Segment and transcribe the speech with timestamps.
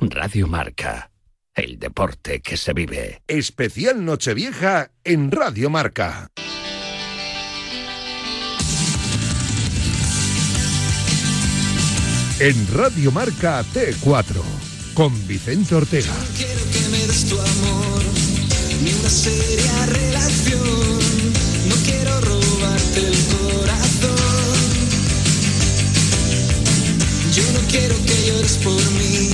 [0.00, 1.12] Radio Marca.
[1.54, 3.22] El deporte que se vive.
[3.28, 6.28] Especial Nochevieja en Radio Marca.
[12.40, 14.42] En Radio Marca T4
[14.94, 16.12] con Vicente Ortega.
[16.12, 18.02] No quiero que me des tu amor,
[18.82, 20.98] ni una seria relación.
[21.68, 24.31] No quiero robarte el corazón.
[27.52, 29.30] No quiero que llores por mí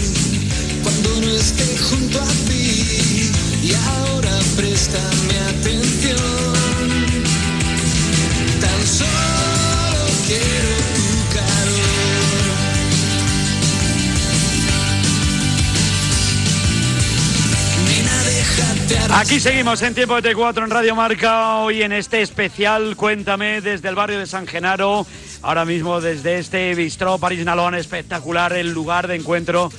[0.82, 3.30] cuando no esté junto a ti.
[3.62, 6.16] Y ahora préstame atención.
[8.60, 12.58] Tan solo quiero tu calor.
[17.86, 19.14] Nena, déjate.
[19.14, 23.88] Aquí seguimos en Tiempo de T4 en Radio Marca, hoy en este especial Cuéntame desde
[23.88, 25.06] el barrio de San Genaro,
[25.42, 29.70] ahora mismo desde este bistró París Nalón, espectacular el lugar de encuentro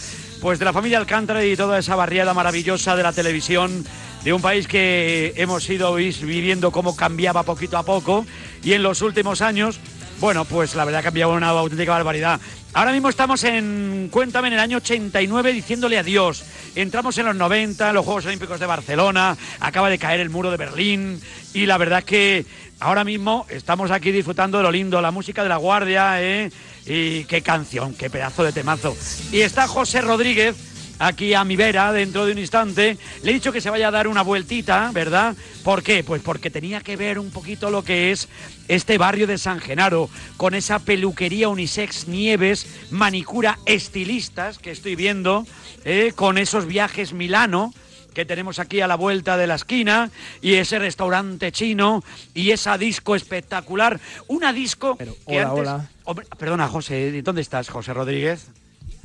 [0.42, 3.84] pues de la familia Alcántara y toda esa barriada maravillosa de la televisión
[4.24, 8.26] de un país que hemos ido viviendo cómo cambiaba poquito a poco
[8.64, 9.80] y en los últimos años,
[10.20, 12.40] bueno, pues la verdad ha cambiado una auténtica barbaridad.
[12.74, 16.44] Ahora mismo estamos en, cuéntame, en el año 89 diciéndole adiós.
[16.76, 20.52] Entramos en los 90, en los Juegos Olímpicos de Barcelona, acaba de caer el muro
[20.52, 21.22] de Berlín
[21.54, 22.46] y la verdad que
[22.80, 26.52] ahora mismo estamos aquí disfrutando de lo lindo, la música de la Guardia, ¿eh?
[26.86, 28.96] Y qué canción, qué pedazo de temazo.
[29.32, 30.56] Y está José Rodríguez
[31.00, 32.98] aquí a mi vera dentro de un instante.
[33.24, 35.36] Le he dicho que se vaya a dar una vueltita, ¿verdad?
[35.64, 36.04] ¿Por qué?
[36.04, 38.28] Pues porque tenía que ver un poquito lo que es
[38.68, 45.48] este barrio de San Genaro, con esa peluquería unisex Nieves, manicura estilistas que estoy viendo,
[45.86, 46.12] ¿eh?
[46.16, 47.74] con esos viajes Milano
[48.14, 50.10] que tenemos aquí a la vuelta de la esquina
[50.42, 52.04] y ese restaurante chino
[52.34, 54.00] y esa disco espectacular.
[54.28, 55.60] Una disco que hola, antes...
[55.60, 55.90] hola.
[56.04, 58.50] Hombre, perdona, José, ¿dónde estás, José Rodríguez?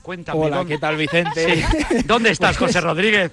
[0.04, 0.38] Cuéntame.
[0.38, 1.64] Hola, ¿dónde- ¿qué tal, Vicente?
[1.64, 1.96] Sí.
[2.04, 3.32] ¿Dónde estás, José Rodríguez?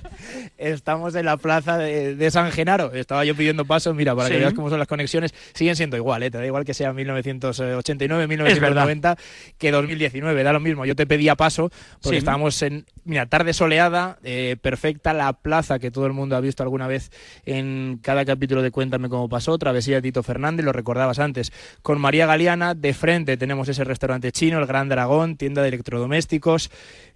[0.57, 2.93] Estamos en la plaza de, de San Genaro.
[2.93, 4.33] Estaba yo pidiendo paso, mira, para Sí.
[4.35, 5.33] que veas cómo son las conexiones.
[5.53, 6.31] Siguen siendo igual, ¿eh?
[6.31, 9.17] Te da igual que sea 1989, 1990
[9.57, 10.43] que 2019.
[10.43, 10.85] Da lo mismo.
[10.85, 11.69] Yo te pedía paso
[12.01, 12.19] porque Sí.
[12.19, 16.63] estábamos en, mira, tarde soleada, eh, perfecta, la plaza que todo el mundo ha visto
[16.63, 17.11] alguna vez
[17.45, 19.57] en cada capítulo de Cuéntame cómo pasó.
[19.57, 21.51] Travesía de Tito Fernández, lo recordabas antes.
[21.81, 26.60] Con María Galeana, de frente tenemos ese restaurante chino, el Gran Dragón, tienda de electrodomésticos.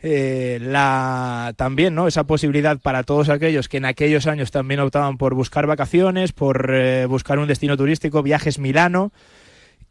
[0.02, 5.18] Eh, la también no esa posibilidad para todos aquellos que en aquellos años también optaban
[5.18, 9.12] por buscar vacaciones por eh, buscar un destino turístico viajes Milano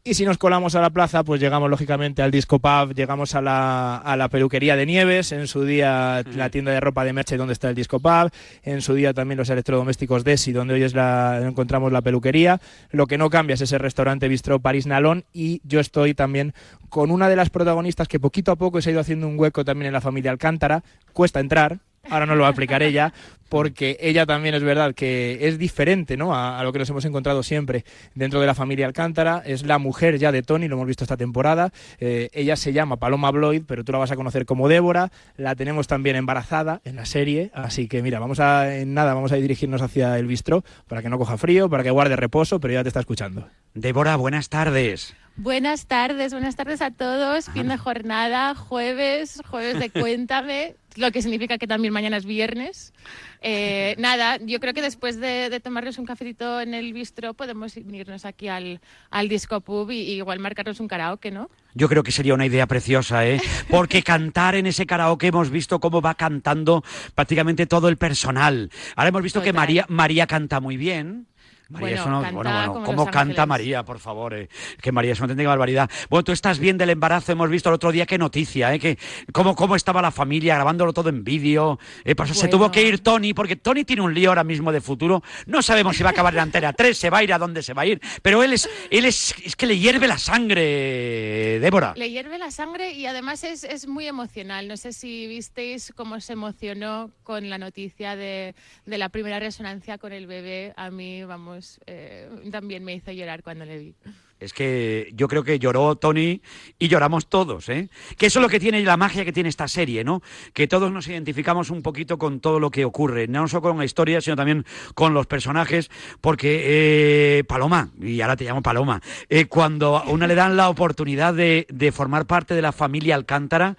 [0.07, 3.41] y si nos colamos a la plaza, pues llegamos lógicamente al disco pub, llegamos a
[3.41, 7.39] la, a la peluquería de Nieves, en su día la tienda de ropa de Merche
[7.39, 8.31] donde está el disco pub,
[8.65, 12.61] en su día también los electrodomésticos Desi donde hoy es la, encontramos la peluquería.
[12.91, 16.53] Lo que no cambia es ese restaurante Bistró París Nalón y yo estoy también
[16.91, 19.65] con una de las protagonistas que poquito a poco se ha ido haciendo un hueco
[19.65, 20.85] también en la familia Alcántara.
[21.15, 21.79] Cuesta entrar,
[22.11, 23.15] ahora no lo va a explicar ella,
[23.55, 26.35] porque ella también es verdad que es diferente ¿no?
[26.35, 27.85] a, lo que nos hemos encontrado siempre
[28.17, 29.45] dentro de la familia Alcántara.
[29.47, 31.73] Es la mujer ya de Tony, lo hemos visto esta temporada.
[32.01, 35.13] Eh, ella se llama Paloma Bloyd, pero tú la vas a conocer como Débora.
[35.37, 39.31] La tenemos también embarazada en la serie, así que mira, vamos a, en nada, vamos
[39.31, 42.75] a dirigirnos hacia el bistró para que no coja frío, para que guarde reposo, pero
[42.75, 43.47] ya te está escuchando.
[43.73, 45.15] Débora, buenas tardes.
[45.37, 47.50] Buenas tardes, buenas tardes a todos.
[47.50, 52.93] Fin de jornada, jueves, jueves de Cuéntame, lo que significa que también mañana es viernes.
[53.41, 57.75] Eh, nada, yo creo que después de, de tomarnos un cafecito en el bistro podemos
[57.75, 58.81] venirnos aquí al,
[59.11, 61.50] al disco pub y, y igual marcarnos un karaoke, ¿no?
[61.75, 63.41] Yo creo que sería una idea preciosa, ¿eh?
[63.69, 66.84] Porque cantar en ese karaoke hemos visto cómo va cantando
[67.17, 68.71] prácticamente todo el personal.
[68.94, 69.53] Ahora hemos visto que.
[69.53, 71.27] María, María canta muy bien.
[71.71, 73.47] María Bueno, es una- canta bueno, bueno, como ¿cómo canta Ángeles.
[73.49, 74.35] María, por favor?
[74.35, 74.49] eh?
[74.83, 75.91] Que María es una auténtica barbaridad.
[76.11, 78.79] Bueno, tú estás bien del embarazo, hemos visto el otro día qué noticia, ¿eh?
[78.79, 78.99] Que
[79.33, 81.79] cómo, cómo estaba la familia grabándolo todo en vídeo.
[82.05, 84.73] Eh, por eso se tuvo que ir Tony, porque Tony tiene un lío ahora mismo
[84.73, 85.23] de futuro.
[85.47, 87.63] No sabemos si va a acabar en Antena 3, se va a ir a dónde
[87.63, 88.01] se va a ir.
[88.23, 91.95] Pero él es, él es, es que le hierve la sangre, Débora.
[91.97, 94.69] Le hierve la sangre y además es, es muy emocional.
[94.69, 98.55] No sé si visteis cómo se emocionó con la noticia de,
[98.87, 100.73] de la primera resonancia con el bebé.
[100.77, 103.94] A mí, vamos, eh, también me hizo llorar cuando le vi.
[104.40, 106.43] Es que yo creo que lloró Tony
[106.78, 107.88] y lloramos todos, ¿eh?
[108.19, 110.22] Que eso es lo que tiene la magia que tiene esta serie, ¿no?
[110.52, 113.84] Que todos nos identificamos un poquito con todo lo que ocurre, no solo con la
[113.84, 115.90] historia, sino también con los personajes,
[116.20, 120.69] porque eh, Paloma, y ahora te llamo Paloma, eh, cuando a una le dan la
[120.69, 123.76] oportunidad de, de formar parte de la familia Alcántara,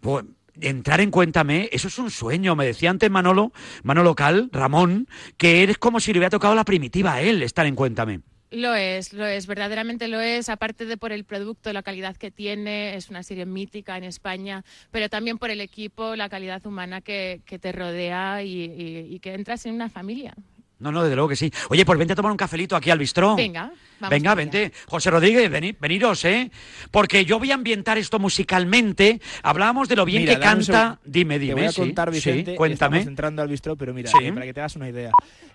[0.00, 0.24] pues
[0.60, 2.56] entrar en Cuéntame, eso es un sueño.
[2.56, 3.52] Me decía antes Manolo,
[3.82, 7.66] Manolo Cal, Ramón, que eres como si le hubiera tocado la primitiva a él estar
[7.66, 8.20] en Cuéntame.
[8.50, 12.32] Lo es, lo es, verdaderamente lo es, aparte de por el producto, la calidad que
[12.32, 17.00] tiene, es una serie mítica en España, pero también por el equipo, la calidad humana
[17.00, 20.34] que, que te rodea y, que entras en una familia.
[20.80, 21.52] No, no, desde luego que sí.
[21.68, 23.36] Oye, pues vente a tomar un cafelito aquí al bistró.
[23.36, 24.34] Venga, vamos Venga, allá.
[24.34, 24.72] vente.
[24.86, 26.50] José Rodríguez, veni- veniros, ¿eh?
[26.90, 29.20] Porque yo voy a ambientar esto musicalmente.
[29.42, 30.98] Hablábamos de lo bien Mira, que canta.
[31.04, 31.54] Dime, dime.
[31.54, 32.54] Te voy a contar, sí, Vicente.
[32.56, 32.96] cuéntame.
[32.98, 34.18] Estamos entrando al bistró, pero mira, Sí.
[34.22, 35.10] eh, para que te hagas una idea.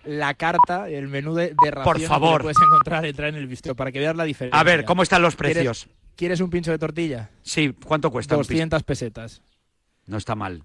[0.06, 2.44] La carta, el menú de, de que favor.
[2.44, 4.60] puedes encontrar al entrar en el bistró, para que veas la diferencia.
[4.60, 5.88] A ver, ¿cómo están los ¿Quieres- precios?
[6.16, 7.32] ¿Quieres un pincho de tortilla?
[7.42, 8.36] Sí, ¿cuánto cuesta?
[8.36, 9.42] un pis- 200 pesetas.
[10.06, 10.62] No está mal.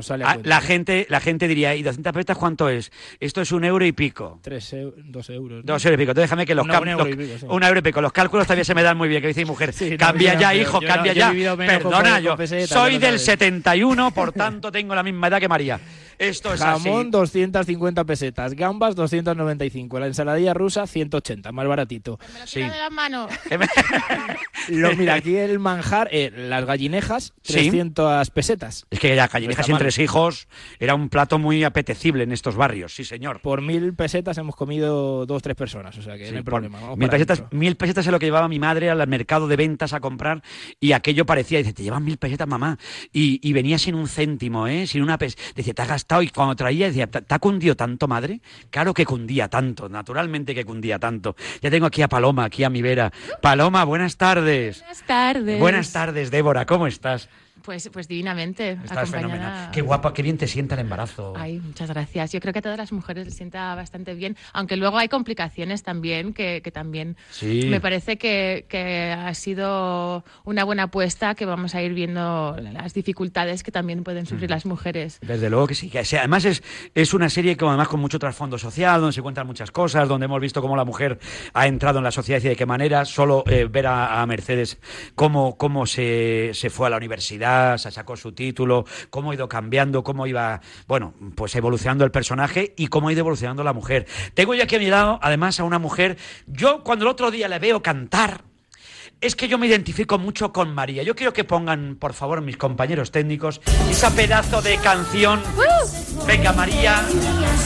[0.00, 2.90] Sale a Ah, la, gente, la gente diría, ¿y 200 pesetas cuánto es?
[3.20, 4.38] Esto es un euro y pico.
[4.42, 5.64] Tres eu- dos euros.
[5.64, 5.72] ¿no?
[5.74, 6.10] Dos euros y pico.
[6.12, 7.46] Entonces déjame que los No, un euro los- y pico, sí.
[7.48, 8.00] un euro y pico.
[8.00, 9.72] Los cálculos todavía se me dan muy bien, que dice mi mujer.
[9.72, 11.32] Sí, no, cambia ya, no, hijo, no, cambia ya.
[11.56, 12.36] Perdona, yo
[12.66, 13.24] soy del sabes.
[13.24, 15.78] 71, por tanto tengo la misma edad que María.
[16.18, 17.10] Esto es Jamón, así.
[17.10, 18.54] 250 pesetas.
[18.54, 19.98] Gambas, 295.
[19.98, 21.52] La ensaladilla rusa, 180.
[21.52, 22.18] Más baratito.
[22.32, 22.60] Me lo Sí.
[22.60, 23.28] de la mano.
[23.48, 23.66] Que me-
[24.68, 27.52] Lo, mira, aquí el manjar, eh, las gallinejas, Sí.
[27.54, 28.86] 300 pesetas.
[28.90, 32.32] Es que la No callejejas está sin tres hijos era un plato muy apetecible en
[32.32, 33.40] estos barrios, sí señor.
[33.40, 35.96] Por mil pesetas hemos comido dos, tres personas.
[35.98, 36.80] O sea que Sí, no hay problema.
[36.80, 39.92] vamos mil, pesetas, mil pesetas es lo que llevaba mi madre al mercado de ventas
[39.92, 40.42] a comprar
[40.80, 42.78] y aquello parecía, dice, te llevan mil pesetas mamá
[43.12, 44.86] y, y venía sin un céntimo, ¿eh?
[44.86, 45.90] sin una pes Decía, te has
[46.22, 48.40] y cuando traía decía, ¿te te ha cundido tanto madre?
[48.70, 51.34] Claro que cundía tanto, naturalmente que cundía tanto.
[51.62, 53.12] Ya tengo aquí a Paloma, aquí a mi vera.
[53.40, 54.80] Paloma, buenas tardes.
[54.80, 55.60] Buenas tardes.
[55.60, 57.28] Buenas tardes, Débora, ¿cómo estás?
[57.64, 58.78] Pues, pues divinamente.
[58.84, 59.70] Estás fenomenal.
[59.72, 61.32] Qué guapa, qué bien te sienta el embarazo.
[61.36, 62.32] Ay, muchas gracias.
[62.32, 65.82] Yo creo que a todas las mujeres les sienta bastante bien, aunque luego hay complicaciones
[65.82, 67.66] también, que, que también Sí.
[67.70, 72.92] me parece que, que ha sido una buena apuesta, que vamos a ir viendo las
[72.92, 75.18] dificultades que también pueden sufrir las mujeres.
[75.22, 75.88] Desde luego que sí.
[75.88, 76.62] Que sea- además es,
[76.94, 80.26] es una serie que además con mucho trasfondo social, donde se cuentan muchas cosas, donde
[80.26, 81.18] hemos visto cómo la mujer
[81.54, 83.04] ha entrado en la sociedad y de qué manera.
[83.06, 84.78] Solo eh, ver a, a Mercedes
[85.14, 89.48] cómo, cómo se, se fue a la universidad, se sacó su título, cómo ha ido
[89.48, 94.06] cambiando, cómo iba, bueno, pues evolucionando el personaje y cómo ha ido evolucionando la mujer.
[94.34, 96.16] Tengo yo aquí a mi lado, además, a una mujer.
[96.46, 98.44] Yo cuando el otro día le veo cantar,
[99.20, 101.02] es que yo me identifico mucho con María.
[101.02, 105.42] Yo quiero que pongan, por favor, mis compañeros técnicos, esa pedazo de canción.
[106.26, 107.02] Venga, María,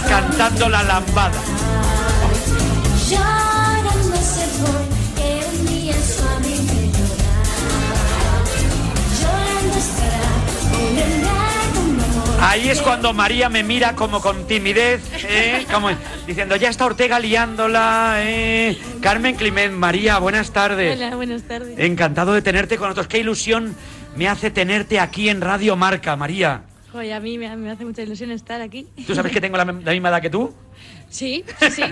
[0.09, 1.41] cantando la lambada.
[12.41, 15.67] Ahí es cuando María me mira como con timidez, ¿eh?
[15.73, 15.89] como
[16.27, 18.17] diciendo, ya está Ortega liándola.
[18.19, 18.79] ¿eh?
[19.01, 20.97] Carmen Climent, María, buenas tardes.
[20.97, 21.79] Hola, buenas tardes.
[21.79, 23.09] Encantado de tenerte con nosotros.
[23.09, 23.75] Qué ilusión
[24.17, 26.63] me hace tenerte aquí en Radio Marca, María.
[26.93, 28.87] Joder, a mí me, me hace mucha ilusión estar aquí.
[29.07, 30.55] ¿Tú sabes que tengo la, la misma edad que tú?
[31.09, 31.83] Sí, sí, sí.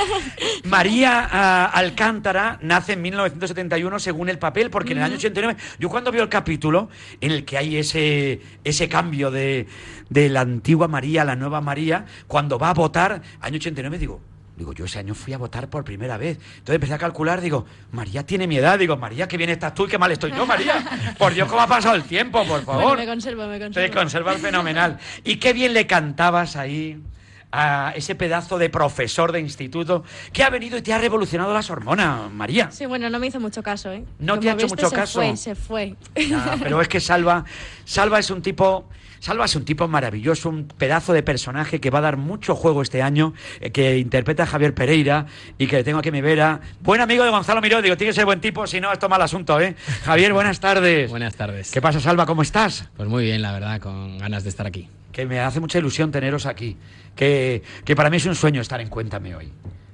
[0.64, 5.88] María ah, Alcántara nace en 1971 según el papel, porque en el año 89, yo
[5.88, 6.88] cuando veo el capítulo
[7.20, 9.66] en el que hay ese, ese cambio de,
[10.10, 14.20] de la antigua María a la nueva María, cuando va a votar, año 89, digo,
[14.56, 16.38] digo, yo ese año fui a votar por primera vez.
[16.58, 19.86] Entonces empecé a calcular, digo, María tiene mi edad, digo, María, qué bien estás tú
[19.86, 20.84] y qué mal estoy yo, María.
[21.18, 22.82] Por Dios, ¿cómo ha pasado el tiempo, por favor?
[22.82, 24.98] Bueno, me conservo, me Te conservas fenomenal.
[25.24, 27.00] Y qué bien le cantabas ahí
[27.52, 30.02] a ese pedazo de profesor de instituto
[30.32, 32.70] que ha venido y te ha revolucionado las hormonas, María.
[32.70, 34.04] Sí, bueno, no me hizo mucho caso, ¿eh?
[34.18, 35.20] No te ha hecho viste, mucho se caso.
[35.20, 35.94] Fue, se fue.
[36.62, 37.44] Pero es que Salva,
[37.84, 38.86] Salva es un tipo,
[39.22, 42.82] Salva es un tipo maravilloso, un pedazo de personaje que va a dar mucho juego
[42.82, 45.26] este año, eh, que interpreta a Javier Pereira
[45.58, 46.58] y que le tengo aquí a mi vera.
[46.80, 49.10] Buen amigo de Gonzalo Miró, digo, tiene que ser buen tipo, si no, esto es
[49.10, 49.76] mal asunto, ¿eh?
[50.02, 51.08] Javier, buenas tardes.
[51.08, 51.70] Buenas tardes.
[51.70, 52.26] ¿Qué pasa, Salva?
[52.26, 52.88] ¿Cómo estás?
[52.96, 54.88] Pues muy bien, la verdad, con ganas de estar aquí.
[55.12, 56.76] que me hace mucha ilusión teneros aquí.
[57.14, 59.52] Que, que para mí es un sueño estar en Cuéntame hoy.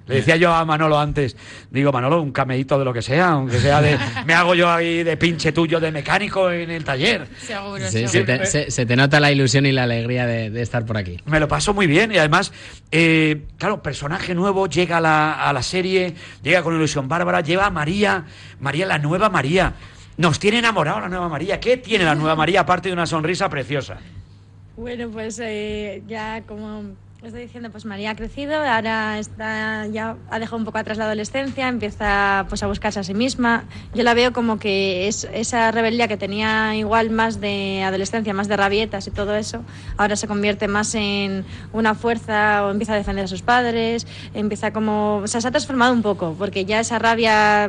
[0.09, 1.37] Le decía yo a Manolo antes,
[1.71, 3.99] digo, Manolo, un cameíto de lo que sea, aunque sea de.
[4.27, 7.29] Me hago yo ahí de pinche tuyo de mecánico en el taller.
[7.41, 8.11] Seguro, Sí, seguro.
[8.11, 10.97] se, te, se- se te nota la ilusión y la alegría de, de estar por
[10.97, 11.19] aquí.
[11.27, 12.53] Me lo paso muy bien y además,
[12.91, 17.67] eh, claro, personaje nuevo, llega a la, a la serie, llega con ilusión bárbara, lleva
[17.67, 18.25] a María,
[18.61, 19.75] María, la nueva María.
[20.17, 21.61] Nos tiene enamorado la nueva María.
[21.61, 23.99] ¿Qué tiene la nueva María aparte de una sonrisa preciosa?
[24.77, 26.83] Bueno, pues eh, ya como
[27.27, 31.05] estoy diciendo, pues María ha crecido, ahora está ya ha dejado un poco atrás la
[31.05, 33.65] adolescencia, empieza pues a buscarse a sí misma.
[33.93, 38.47] Yo la veo como que es esa rebeldía que tenía igual más de adolescencia, más
[38.49, 39.63] de rabietas y todo eso,
[39.97, 44.73] ahora se convierte más en una fuerza o empieza a defender a sus padres, empieza
[44.73, 47.69] como, o sea, se ha transformado un poco, porque ya esa rabia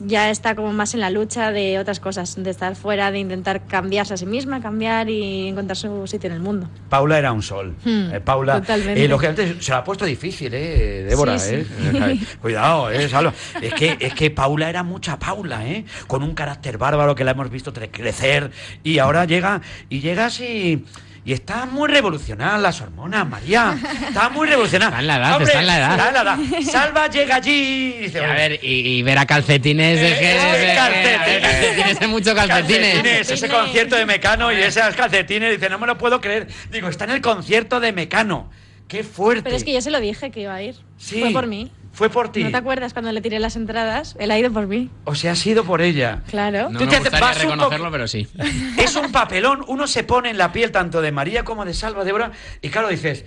[0.00, 3.66] ya está como más en la lucha de otras cosas, de estar fuera, de intentar
[3.66, 6.68] cambiarse a sí misma, cambiar y encontrar su sitio en el mundo.
[6.88, 7.76] Paula era un sol.
[7.84, 8.79] Hmm, Eh, Paula, totalmente.
[8.80, 9.04] Totalmente.
[9.04, 11.04] Eh, lógicamente se lo ha puesto difícil, ¿eh?
[11.08, 12.18] Débora, Sí, ¿eh?
[12.40, 13.08] Cuidado, ¿eh?
[13.08, 13.32] Salva.
[13.60, 15.84] Es que, es que Paula era mucha Paula, ¿eh?
[16.06, 18.50] Con un carácter bárbaro que la hemos visto crecer
[18.82, 20.84] y ahora llega y llegas y...
[21.22, 23.78] Y está muy revolucionada las hormonas, María.
[24.08, 24.88] Está muy revolucionada.
[24.98, 25.90] Está en la edad, Hombre, está en la edad.
[25.92, 26.62] está en la edad.
[26.72, 28.18] Salva llega allí y dice...
[28.20, 30.30] Y a ver, y, y ver a calcetines es que.
[30.32, 31.40] Eh, es que- calcetines.
[31.42, 33.30] calcetines hay mucho calcetines.
[33.30, 36.48] ese concierto de Mecano y esas calcetines, dice, no me lo puedo creer.
[36.70, 38.50] Digo, está en el concierto de Mecano.
[38.90, 39.42] Qué fuerte.
[39.44, 40.74] Pero es que yo se lo dije que iba a ir.
[40.98, 41.20] Sí.
[41.20, 41.70] Fue por mí.
[41.92, 42.44] Fue por ti.
[42.44, 44.16] ¿No te acuerdas cuando le tiré las entradas?
[44.20, 44.90] Él ha ido por mí.
[45.04, 46.22] O sea, ha sido por ella.
[46.28, 46.68] Claro.
[46.70, 48.28] No Tú me te gustaría vas un poco- reconocerlo, pero sí.
[48.78, 49.64] Es un papelón.
[49.68, 52.32] Uno se pone en la piel tanto de María como de Salva, Débora.
[52.60, 53.24] Y claro, dices.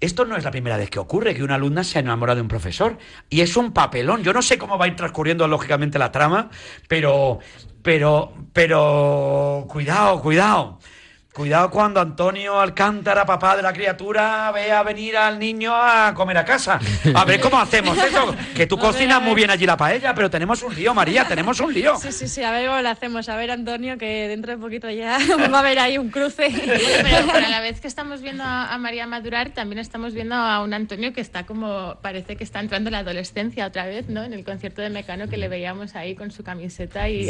[0.00, 2.48] Esto no es la primera vez que ocurre, que una alumna se enamora de un
[2.48, 2.98] profesor.
[3.30, 4.24] Y es un papelón.
[4.24, 6.50] Yo no sé cómo va a ir transcurriendo lógicamente la trama,
[6.88, 7.38] pero.
[7.82, 8.32] Pero.
[8.52, 9.64] Pero.
[9.68, 10.78] Cuidado, cuidado.
[11.32, 16.44] Cuidado cuando Antonio Alcántara, papá de la criatura, vea venir al niño a comer a
[16.44, 16.78] casa.
[17.14, 18.36] A ver cómo hacemos eso.
[18.54, 19.28] Que tú cocinas ver.
[19.28, 21.96] muy bien allí la paella, pero tenemos un lío, María, tenemos un lío.
[21.96, 23.30] Sí, sí, sí, a ver cómo lo hacemos.
[23.30, 25.16] A ver, Antonio, que dentro de poquito ya
[25.50, 26.52] va a haber ahí un cruce.
[26.52, 30.62] Pero, pero a la vez que estamos viendo a, María madurar, también estamos viendo a
[30.62, 34.22] un Antonio que está como, parece que está entrando en la adolescencia otra vez, ¿no?
[34.22, 37.26] En el concierto de Mecano que le veíamos ahí con su camiseta y...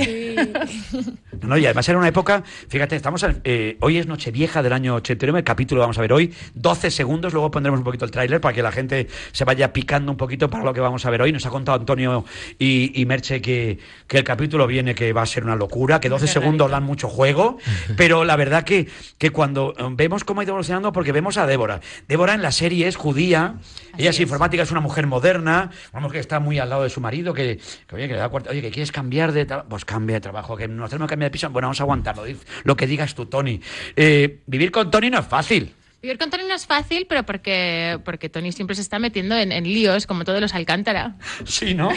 [1.42, 4.94] no, y además era una época, fíjate, estamos en- eh, hoy es Nochevieja del año
[4.96, 8.10] 89, el capítulo lo vamos a ver hoy, 12 segundos, luego pondremos un poquito el
[8.10, 11.10] tráiler para que la gente se vaya picando un poquito para lo que vamos a
[11.10, 11.32] ver hoy.
[11.32, 12.24] Nos ha contado Antonio
[12.58, 16.08] y, y Merche que, que el capítulo viene que va a ser una locura, que
[16.08, 17.58] 12 Qué segundos dan mucho juego,
[17.96, 21.46] pero la verdad que, que cuando eh, vemos cómo ha ido evolucionando, porque vemos a
[21.46, 21.80] Débora.
[22.08, 23.56] Débora en la serie es judía,
[23.98, 24.20] ella es es.
[24.22, 27.58] informática, es una mujer moderna, mujer que está muy al lado de su marido, que,
[27.88, 30.20] que, oye, que le da cuarta- oye, que quieres cambiar de trabajo, pues cambia de
[30.20, 32.24] trabajo, que nos tenemos que cambiar bueno, vamos a aguantarlo,
[32.64, 33.60] lo que digas tú, Tony.
[33.96, 35.74] Eh, vivir con Tony no es fácil.
[36.02, 39.52] Vivir con Tony no es fácil, pero porque, porque Tony siempre se está metiendo en,
[39.52, 41.14] en líos, como todos los Alcántara.
[41.44, 41.90] Sí, ¿no?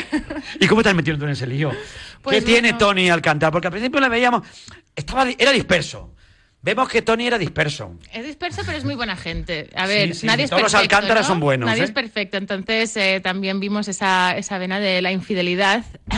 [0.60, 1.72] ¿Y cómo te has metido tú en ese lío?
[2.22, 2.74] Pues ¿Qué tiene.
[2.74, 3.52] Tony al cantar?
[3.52, 4.42] Porque al principio le veíamos,
[4.96, 6.15] estaba, era disperso.
[6.66, 7.94] Vemos que Tony era disperso.
[8.12, 9.70] Es disperso, pero es muy buena gente.
[9.76, 10.96] A ver, sí, nadie es todos los perfecto.
[10.96, 11.28] Alcántara ¿no?
[11.28, 11.86] son buenos, Nadie ¿eh?
[11.86, 12.38] es perfecto.
[12.38, 15.84] Entonces eh, también vimos esa, esa vena de la infidelidad.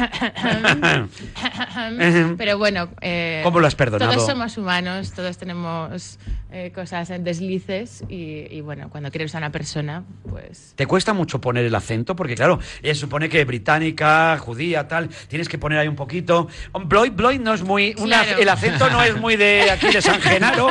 [2.38, 2.90] pero bueno.
[3.02, 4.14] eh, ¿Cómo lo has perdonado?
[4.14, 6.20] Todos somos humanos, todos tenemos
[6.52, 8.04] eh, cosas en deslices.
[8.08, 10.74] Y, y bueno, cuando quieres a una persona, pues.
[10.76, 12.16] ¿Te cuesta mucho poner el acento?
[12.16, 16.48] Porque claro, ella se supone que británica, judía, tal, tienes que poner ahí un poquito.
[16.86, 17.96] Bloyd, Bloyd no es muy...
[18.00, 18.42] una- Claro.
[18.42, 20.68] el acento no es muy de aquí de San Genaro,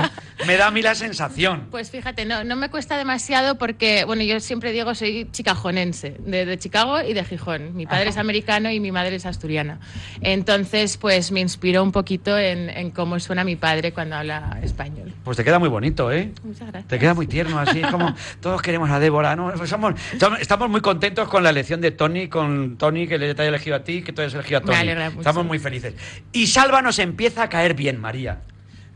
[0.47, 1.67] me da a mí la sensación.
[1.71, 6.45] Pues fíjate, no, no me cuesta demasiado porque, bueno, yo siempre digo soy chicajonense, de,
[6.47, 7.75] de Chicago y de Gijón.
[7.77, 9.79] Mi padre es americano y mi madre es asturiana.
[10.21, 15.13] Entonces, pues me inspiró un poquito en, en cómo suena mi padre cuando habla español.
[15.25, 16.33] Pues te queda muy bonito, ¿eh?
[16.45, 16.89] Muchas gracias.
[16.89, 19.53] Te queda muy tierno, así es como todos queremos a Débora, ¿no?
[19.57, 23.35] Pues somos, somos- estamos muy contentos con la elección de Tony, con Tony que le
[23.35, 24.79] te haya elegido a ti, que tú hayas elegido a Me Tony.
[24.79, 25.21] alegra mucho.
[25.21, 25.95] Estamos muy felices.
[26.33, 28.41] Y Salva nos empieza a caer bien, María.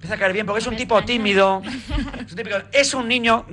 [0.00, 1.61] Empieza a caer bien porque es un tipo tímido,
[2.25, 3.45] es un, típico- es un niño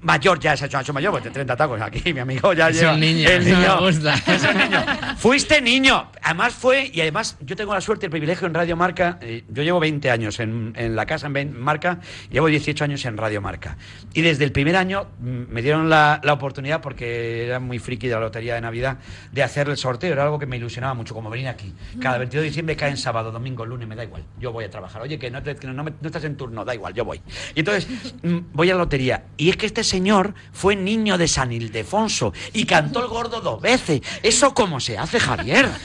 [0.00, 2.78] mayor ya, se ha hecho, mayor, pues de 30 tacos aquí, mi amigo ya Es
[2.80, 2.94] lleva.
[2.94, 3.80] un niño, el eso me niño.
[3.80, 4.14] gusta.
[4.26, 4.84] Es un niño.
[5.16, 6.10] Fuiste niño.
[6.22, 9.18] Además fue, y además yo tengo la suerte, el privilegio en Radio Marca.
[9.20, 11.98] eh, yo llevo 20 años en, en la casa en Marca,
[12.30, 13.76] llevo 18 años en Radio Marca.
[14.14, 18.06] Y desde el primer año mm, me dieron la, la oportunidad, porque era muy friki
[18.08, 18.98] de la lotería de Navidad,
[19.32, 20.12] de hacer el sorteo.
[20.12, 21.72] Era algo que me ilusionaba mucho, como venir aquí.
[22.00, 24.22] Cada 22 de diciembre cae en sábado, domingo, lunes, me da igual.
[24.38, 25.02] Yo voy a trabajar.
[25.02, 27.20] Oye, que no, te- que no me- no estás en turno, da igual, yo voy.
[27.54, 27.88] Y entonces
[28.22, 29.24] mm, voy a la lotería.
[29.36, 33.60] Y es que este señor fue niño de San Ildefonso y cantó el gordo dos
[33.60, 34.02] veces.
[34.22, 35.68] ¿Eso cómo se hace, Javier?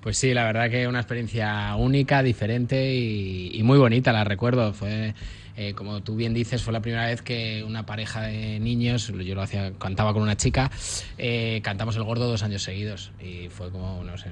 [0.00, 4.72] Pues sí, la verdad que una experiencia única, diferente y, y muy bonita, la recuerdo.
[4.72, 5.12] Fue,
[5.60, 9.34] eh, como tú bien dices, fue la primera vez que una pareja de niños, yo
[9.34, 10.70] lo hacía, cantaba con una chica,
[11.18, 13.10] eh, cantamos el gordo dos años seguidos.
[13.20, 14.28] Y fue como, no sé,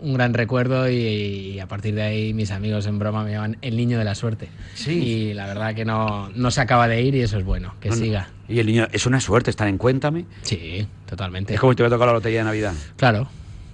[0.00, 3.56] un gran recuerdo y, y a partir de ahí mis amigos en broma me llaman
[3.62, 4.48] el niño de la suerte.
[4.74, 4.92] Sí.
[4.92, 7.88] Y la verdad que no, no se acaba de ir y eso es bueno, que
[7.88, 8.00] No, no.
[8.02, 8.28] siga.
[8.48, 10.24] Y el niño, es una suerte estar en Cuéntame.
[10.42, 11.54] Sí, totalmente.
[11.54, 12.74] Es como si te hubiera tocado la lotería de Navidad.
[12.96, 13.28] Claro,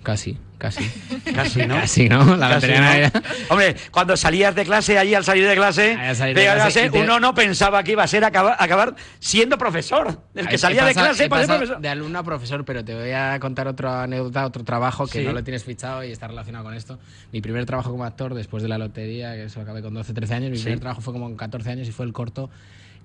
[0.07, 0.89] casi, casi.
[1.35, 1.75] Casi, ¿no?
[1.75, 2.37] Casi, ¿no?
[2.37, 2.81] La Casi, ¿no?
[2.81, 3.23] Navidad.
[3.49, 7.35] Hombre, cuando salías de clase, allí al salir de clase, salir de te- uno no
[7.35, 10.21] pensaba que iba a ser acabar, acabar siendo profesor.
[10.35, 11.81] El que salía de clase para ser profesor.
[11.81, 15.25] De alumno a profesor, pero te voy a contar otra anécdota, otro trabajo que Sí.
[15.25, 16.99] no lo tienes fichado y está relacionado con esto.
[17.33, 20.35] Mi primer trabajo como actor después de la lotería, que eso acabé con 12, 13
[20.35, 20.63] años, mi Sí.
[20.63, 22.49] primer trabajo fue como con 14 años y fue el corto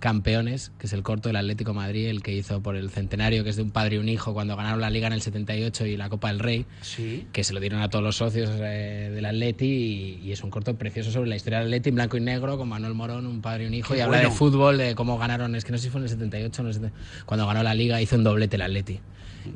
[0.01, 3.46] Campeones, que es el corto del Atlético de Madrid, el que hizo por el centenario,
[3.46, 5.86] que es de un padre y un hijo, cuando ganaron la Liga en el 78
[5.86, 7.27] y la Copa del Rey, Sí.
[7.31, 10.50] que se lo dieron a todos los socios eh, del Atleti y, y es un
[10.50, 13.41] corto precioso sobre la historia del Atleti en blanco y negro, con Manuel Morón, un
[13.41, 14.36] padre y un hijo, Qué y habla de bueno.
[14.38, 16.67] fútbol, de cómo ganaron, es que no sé si fue en el 78 o en
[16.67, 19.00] el 70, cuando ganó la Liga hizo un doblete el Atleti.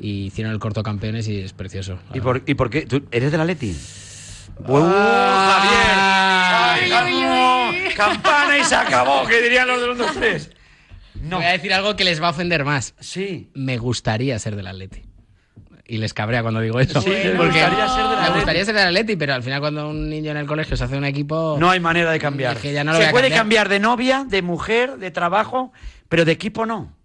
[0.02, 2.00] Y hicieron el corto Campeones y es precioso.
[2.14, 2.86] ¿Y por, ¿Y por qué?
[2.86, 3.76] ¿Tú eres del Atleti?
[4.64, 4.72] Ah.
[4.72, 5.96] ¡Uh, Javier!
[5.98, 7.45] ¡Ay, ganó!
[7.96, 9.26] ¡Campana y se acabó!
[9.28, 10.52] Que dirían los de los dos tres.
[11.22, 11.38] No.
[11.38, 12.94] Voy a decir algo que les va a ofender más.
[13.00, 13.50] Sí.
[13.54, 15.04] Me gustaría ser del Atleti.
[15.88, 17.00] Y les cabrea cuando digo eso.
[17.02, 18.34] Sí, me gustaría ser del me Atleti.
[18.36, 20.98] gustaría ser del Atleti, pero al final cuando un niño en el colegio se hace
[20.98, 21.58] un equipo...
[21.60, 22.56] No hay manera de cambiar.
[22.58, 23.68] Es que ya no lo voy se puede cambiar.
[23.68, 25.72] cambiar de novia, de mujer, de trabajo,
[26.10, 26.96] pero de equipo no.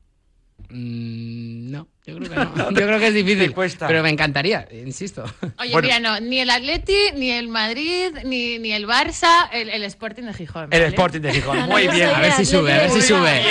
[0.70, 2.70] Mm, no, yo creo que no.
[2.80, 3.52] Yo creo que es difícil.
[3.54, 3.86] Cuesta.
[3.86, 5.24] Pero me encantaría, insisto.
[5.58, 5.86] Oye, Bueno.
[5.88, 10.24] mira, no, ni el Atleti, ni el Madrid, ni, ni el Barça, el, el Sporting
[10.24, 10.68] de Gijón.
[10.72, 10.82] El.
[10.84, 11.58] Sporting de Gijón.
[11.68, 12.08] Muy bien.
[12.10, 13.42] A ver si sube, a ver si sube.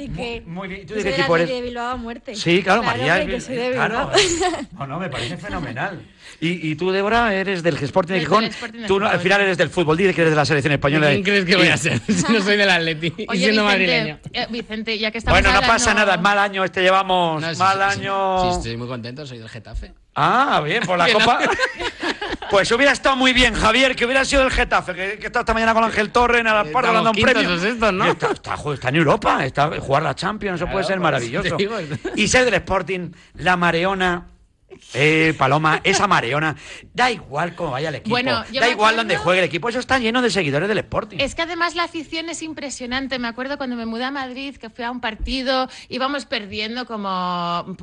[0.00, 0.42] Así que.
[0.46, 0.86] Muy bien.
[0.86, 1.62] ¿Tú yo de soy qué del equipo Atleti eres?
[1.62, 2.34] de Bilbao a muerte.
[2.34, 3.26] Sí, claro, María.
[3.26, 4.10] que soy de claro.
[4.78, 6.00] No, no, me parece fenomenal.
[6.40, 8.44] ¿Y, y tú, Débora, eres del Sporting de Gijón?
[8.44, 9.96] Sporting Tú al final eres del fútbol.
[9.96, 11.08] Dices que eres de la selección española.
[11.10, 13.62] ¿Quién crees que voy a ser si no soy del Atleti y Oye, siendo Vicente,
[13.62, 14.18] madrileño?
[14.32, 16.16] eh, Vicente, ya que estamos Bueno, no pasa nada.
[16.16, 17.42] Mal año este llevamos.
[17.42, 18.40] No, sí, mal sí, año.
[18.52, 19.92] Sí, estoy muy contento, soy del Getafe.
[20.14, 21.40] Ah, bien, por la copa.
[22.50, 25.54] Pues hubiera estado muy bien, Javier, que hubiera sido el Getafe, que, que está esta
[25.54, 27.50] mañana con Ángel Torre en el Pardo Estamos dando un premio.
[27.50, 28.04] los estos, ¿no?
[28.06, 31.14] Está, está- joder, está en Europa, está jugar la Champions, eso Claro, puede ser por
[31.14, 31.56] eso maravilloso.
[31.56, 31.76] digo.
[32.16, 34.26] Y ser del Sporting, la Mareona.
[34.94, 36.56] Eh, Paloma, esa Mareona,
[36.94, 39.78] da igual cómo vaya el equipo, Bueno, da igual acuerdo- donde juegue el equipo, eso
[39.78, 41.18] está lleno de seguidores del Sporting.
[41.20, 43.18] Es que además la afición es impresionante.
[43.18, 47.76] Me acuerdo cuando me mudé a Madrid, que fui a un partido, íbamos perdiendo como,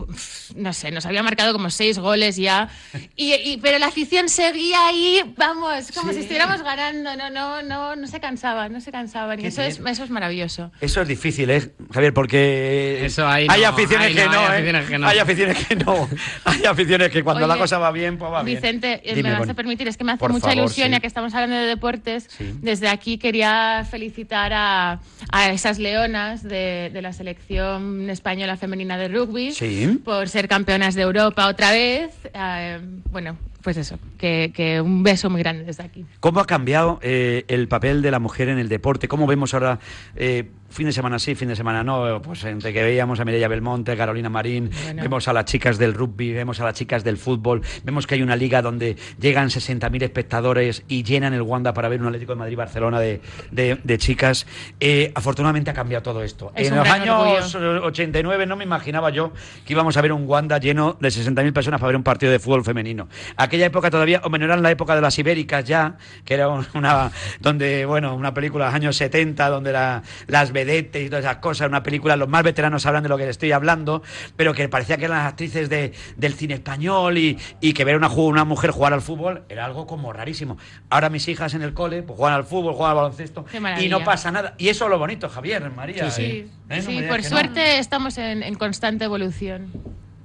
[0.55, 2.69] no sé, nos había marcado como seis goles ya.
[3.15, 7.15] Y, y- pero la afición seguía ahí, vamos, como si estuviéramos ganando.
[7.15, 9.39] No, no, no, no se cansaban, no se cansaban.
[9.39, 10.71] Y eso es, eso es maravilloso.
[10.81, 12.13] Eso es difícil, ¿eh, Javier?
[12.13, 14.51] Porque Eso ahí hay no, aficiones ahí que no, no, hay ¿eh?
[14.55, 15.07] aficiones que no.
[15.07, 16.09] Hay aficiones que no.
[16.45, 18.57] Hay aficiones que cuando la cosa va bien, pues va bien.
[18.57, 20.91] Vicente, eh, me vas a permitir, es que me hace Por mucha favor, ilusión, sí.
[20.91, 22.27] ya que estamos hablando de deportes.
[22.29, 22.53] Sí.
[22.61, 24.99] Desde aquí quería felicitar a,
[25.31, 29.99] a esas leonas de, de la selección española femenina de rugby Sí.
[30.05, 32.11] por ser campeonas de Europa otra vez.
[32.33, 32.79] Eh,
[33.11, 36.05] bueno, pues eso, que, que un beso muy grande desde aquí.
[36.21, 39.09] ¿Cómo ha cambiado eh, el papel de la mujer en el deporte?
[39.09, 39.79] ¿Cómo vemos ahora,
[40.15, 42.21] eh, fin de semana sí, fin de semana no?
[42.21, 45.01] Pues entre que veíamos a Mireia Belmonte, Carolina Marín, Bueno.
[45.03, 48.21] vemos a las chicas del rugby, vemos a las chicas del fútbol, vemos que hay
[48.21, 52.39] una liga donde llegan 60.000 espectadores y llenan el Wanda para ver un Atlético de
[52.39, 53.19] Madrid-Barcelona de,
[53.51, 54.47] de- de chicas.
[54.79, 56.53] Eh, afortunadamente ha cambiado todo esto.
[56.55, 59.33] Es en los años 89 no me imaginaba yo
[59.65, 62.39] que íbamos a ver un Wanda lleno de 60.000 personas para ver un partido de
[62.39, 63.09] fútbol femenino.
[63.35, 66.47] Aquella época todavía, o menos era en la época de las ibéricas ya, que era
[66.47, 71.09] un- una, donde, bueno, una película de los años 70, donde la- las vedetes y
[71.09, 74.03] todas esas cosas, una película, los más veteranos hablan de lo que les estoy hablando,
[74.35, 77.95] pero que parecía que eran las actrices de, del cine español y, y que ver
[77.97, 80.57] una, una mujer jugar al fútbol era algo como rarísimo.
[80.89, 83.45] Ahora mis hijas en el cole, pues juegan al fútbol, juegan al baloncesto
[83.79, 84.53] y no pasa nada.
[84.57, 86.09] Y eso es lo bonito, Javier, María.
[86.11, 86.31] Sí, sí.
[86.31, 86.47] ¿eh?
[86.69, 86.77] ¿Eh?
[86.77, 87.29] No Sí, digas por que no.
[87.29, 89.71] suerte estamos en, en constante evolución.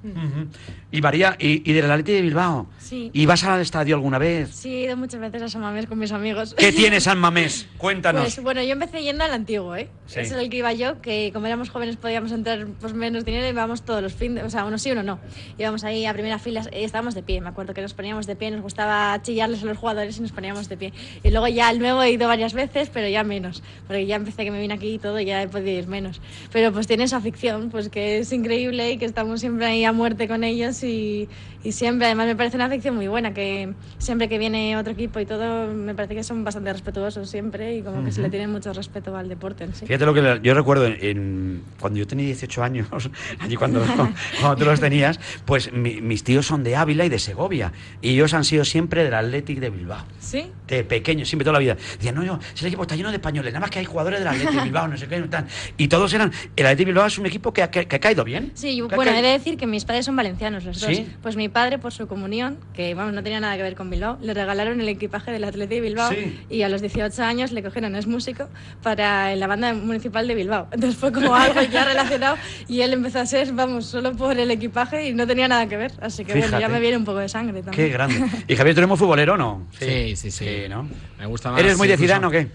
[0.03, 0.47] Ujú.
[0.91, 2.67] Y María, y, y del Atleti de Bilbao.
[2.77, 3.09] Sí.
[3.13, 4.49] ¿Y vas al estadio alguna vez?
[4.53, 6.53] Sí, he ido muchas veces a San Mamés con mis amigos.
[6.57, 7.67] ¿Qué tiene San Mamés?
[7.77, 8.23] Cuéntanos.
[8.23, 9.89] Pues bueno, yo empecé yendo al antiguo, ¿eh?
[10.05, 10.19] Sí.
[10.19, 13.49] Es el que iba yo, que como éramos jóvenes podíamos entrar pues menos dinero y
[13.49, 15.19] íbamos todos los fines, o sea, uno sí, uno no.
[15.57, 18.35] Íbamos ahí a primera fila y estábamos de pie, me acuerdo que nos poníamos de
[18.35, 20.93] pie, nos gustaba chillarles a los jugadores y nos poníamos de pie.
[21.23, 24.43] Y luego ya al nuevo he ido varias veces, pero ya menos, porque ya empecé
[24.43, 26.21] que me vine aquí y todo, ya he podido ir menos.
[26.51, 29.92] Pero pues tiene esa ficción, pues que es increíble y que estamos siempre ahí a
[29.93, 31.29] muerte con ellos y,
[31.63, 35.19] y siempre, además me parece una ficción muy buena, que siempre que viene otro equipo
[35.19, 38.47] y todo, me parece que son bastante respetuosos siempre y como que se le tiene
[38.47, 39.85] mucho respeto al deporte en sí.
[39.85, 42.87] Fíjate lo que yo recuerdo en, cuando yo tenía 18 años,
[43.39, 43.81] allí cuando,
[44.41, 47.71] cuando tú los tenías, pues mi- mis tíos son de Ávila y de Segovia.
[48.01, 50.03] Y ellos han sido siempre del Athletic de Bilbao.
[50.19, 50.47] ¿Sí?
[50.67, 51.75] De pequeños, siempre toda la vida.
[51.75, 54.19] Decían, no, no, si el equipo está lleno de españoles, nada más que hay jugadores
[54.19, 55.45] del Athletic de Bilbao, no sé qué, no tal.
[55.77, 56.31] Y todos eran.
[56.55, 58.51] El Athletic de Bilbao es un equipo que ha, que- que ha caído bien.
[58.55, 60.89] Sí, yo- bueno, he de decir que mis padres son valencianos los dos.
[60.95, 61.07] ¿Sí?
[61.21, 64.17] Pues mi padre, por su comunión, que vamos, no tenía nada que ver con Bilbao,
[64.21, 66.39] le regalaron el equipaje del Atleti de Bilbao Sí.
[66.49, 68.49] y a los 18 años le cogieron, es músico,
[68.81, 70.67] para la banda municipal de Bilbao.
[70.71, 74.49] Entonces fue como algo ya relacionado y él empezó a ser, vamos, solo por el
[74.51, 75.91] equipaje y no tenía nada que ver.
[76.01, 76.73] Así que bueno, ya Fíjate.
[76.73, 77.87] me viene un poco de sangre también.
[77.87, 78.21] Qué grande.
[78.47, 79.67] ¿Y Javier, tú eres muy futbolero o no?
[79.79, 80.47] Sí, sí, sí.
[80.69, 80.87] ¿no?
[81.19, 81.59] Me gusta más.
[81.59, 82.49] ¿Eres muy de Zidane o qué?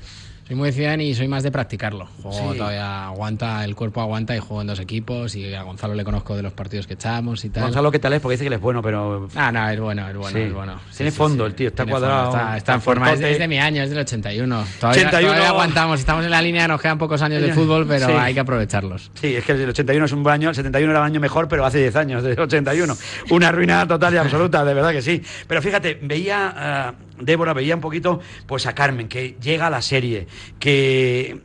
[0.48, 2.08] Soy muy de Zidane y soy más de practicarlo.
[2.22, 2.56] Juego Sí.
[2.58, 6.34] todavía aguanta, el cuerpo aguanta y juego en dos equipos y a Gonzalo le conozco
[6.34, 7.64] de los partidos que echamos y tal.
[7.64, 8.20] Gonzalo, ¿qué tal es?
[8.22, 9.28] Porque dice que él es bueno, pero...
[9.36, 10.44] Ah, no, es bueno, es bueno, Sí.
[10.44, 10.80] es bueno.
[10.96, 13.46] Tiene fondo el tío, está Tiene cuadrado, fondo, está, está en forma, es es de
[13.46, 14.64] mi año, es del 81.
[14.80, 15.20] Todavía, 81.
[15.28, 18.40] todavía aguantamos, estamos en la línea, nos quedan pocos años de fútbol, pero hay que
[18.40, 19.10] aprovecharlos.
[19.20, 21.46] Sí, es que el 81 es un buen año, el 71 era un año mejor,
[21.48, 22.96] pero hace 10 años, del 81.
[23.30, 25.22] Una ruina total y absoluta, de verdad que sí.
[25.46, 29.82] Pero fíjate, veía, ah, Débora, veía un poquito pues a Carmen, que llega a la
[29.82, 30.26] serie,
[30.58, 31.42] que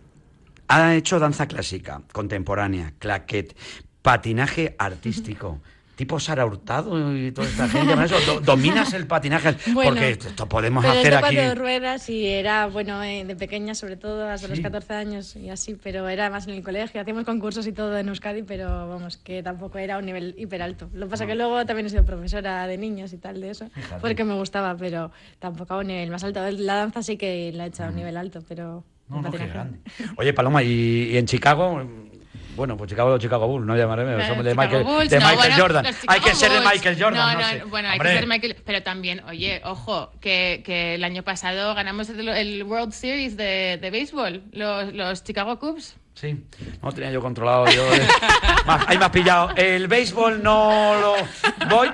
[0.68, 3.56] ha hecho danza clásica, contemporánea, claquet,
[4.02, 5.62] patinaje artístico.
[5.96, 8.04] Tipo Sara Hurtado y toda esta gente, ¿no?
[8.04, 11.36] Eso, do- dominas el patinaje, Bueno, porque esto podemos Pero hacer de aquí.
[11.36, 14.64] cuatro ruedas y era, bueno, eh, de pequeña sobre todo, hasta los Sí.
[14.64, 17.00] 14 años y así, pero era más en el colegio.
[17.00, 20.90] Hacíamos concursos y todo en Euskadi, pero vamos, que tampoco era un nivel hiper alto.
[20.94, 23.70] Lo que pasa que luego también he sido profesora de niños y tal de eso,
[23.70, 24.02] Fíjate.
[24.02, 26.40] porque me gustaba, pero tampoco a un nivel más alto.
[26.52, 28.84] La danza sí que la he hecho a un nivel alto, pero...
[29.10, 29.78] No, no, qué grande.
[30.18, 31.84] Oye, Paloma, ¿y, y en Chicago?
[32.56, 35.50] Bueno, pues Chicago Chicago Bulls, no llamaré, Claro, somos de Michael, Bulls, de no, Michael
[35.52, 35.86] bueno, Jordan.
[36.08, 36.60] Hay que ser de.
[36.62, 37.60] Michael Jordan, no, No, sé.
[37.60, 38.56] no, bueno, hay que ser Michael.
[38.66, 43.78] Pero también, oye, ojo, que, que el año pasado ganamos el, el World Series de,
[43.82, 45.96] de béisbol, los, los Chicago Cubs.
[46.14, 46.44] Sí,
[46.84, 47.66] no tenía yo controlado.
[47.68, 48.08] Yo, eh.
[48.68, 49.50] Más- ahí me has pillado.
[49.56, 51.16] El béisbol no lo.
[51.70, 51.90] Voy.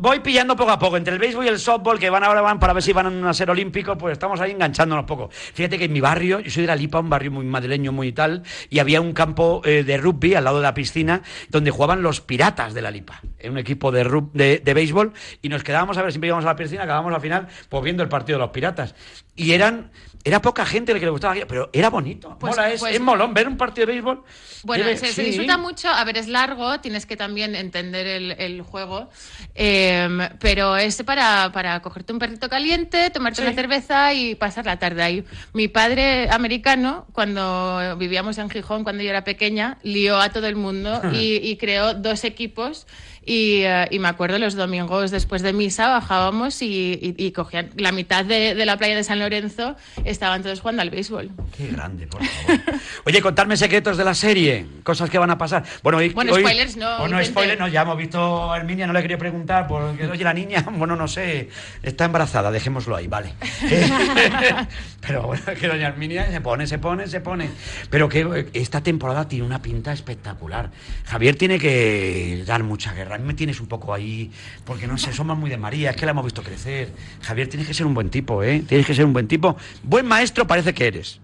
[0.00, 2.60] Voy pillando poco a poco, entre el béisbol y el softball, que van ahora van
[2.60, 5.28] para ver si van a ser olímpicos, pues estamos ahí enganchándonos poco.
[5.30, 8.12] Fíjate que en mi barrio, yo soy de la Lipa, un barrio muy madrileño, muy
[8.12, 12.00] tal, y había un campo eh, de rugby al lado de la piscina, donde jugaban
[12.02, 15.98] los piratas de la Lipa, en un equipo de, de, de béisbol, y nos quedábamos
[15.98, 18.44] a ver, siempre íbamos a la piscina, acabábamos al final, pues viendo el partido de
[18.44, 18.94] los piratas.
[19.34, 19.90] Y eran,
[20.28, 22.36] era poca gente la que le gustaba, pero era bonito.
[22.38, 24.22] Pues- Mola, es, pues- es molón ver un partido de béisbol.
[24.64, 25.22] Bueno, debe- se, se sí.
[25.22, 25.88] disfruta mucho.
[25.88, 29.08] A ver, es largo, tienes que también entender el, el juego.
[29.54, 34.78] Em, pero es para, para cogerte un perrito caliente, tomarte una cerveza y pasar la
[34.78, 35.24] tarde ahí.
[35.52, 40.56] Mi padre americano, cuando vivíamos en Gijón, cuando yo era pequeña, lió a todo el
[40.56, 42.86] mundo y, y creó dos equipos.
[43.30, 47.68] Y, eh, y me acuerdo los domingos después de misa bajábamos y, y- y cogían
[47.76, 51.30] la mitad de, de la playa de San Lorenzo, estaban todos jugando al béisbol.
[51.54, 52.60] Qué grande, por favor.
[53.04, 55.62] Oye, contarme secretos de la serie, cosas que van a pasar.
[55.82, 57.26] Bueno, hoy, Bueno, hoy- spoilers no, o no Vicente.
[57.26, 60.64] spoilers, no, ya hemos visto a Herminia, no le quería preguntar, porque oye, la niña,
[60.72, 61.50] bueno, no sé,
[61.82, 63.34] está embarazada, dejémoslo ahí, vale.
[63.70, 63.86] Eh,
[65.06, 67.50] Pero bueno, que doña Herminia se pone, se pone, se pone.
[67.90, 70.70] Pero que eh, esta temporada tiene una pinta espectacular.
[71.04, 73.17] Javier tiene que dar mucha guerra.
[73.18, 74.30] A mí me tienes un poco ahí,
[74.64, 76.90] porque no sé, somos muy de María, es que la hemos visto crecer.
[77.20, 78.62] Javier, tienes que ser un buen tipo, ¿eh?
[78.66, 79.56] Tienes que ser un buen tipo.
[79.82, 81.20] Buen maestro parece que eres.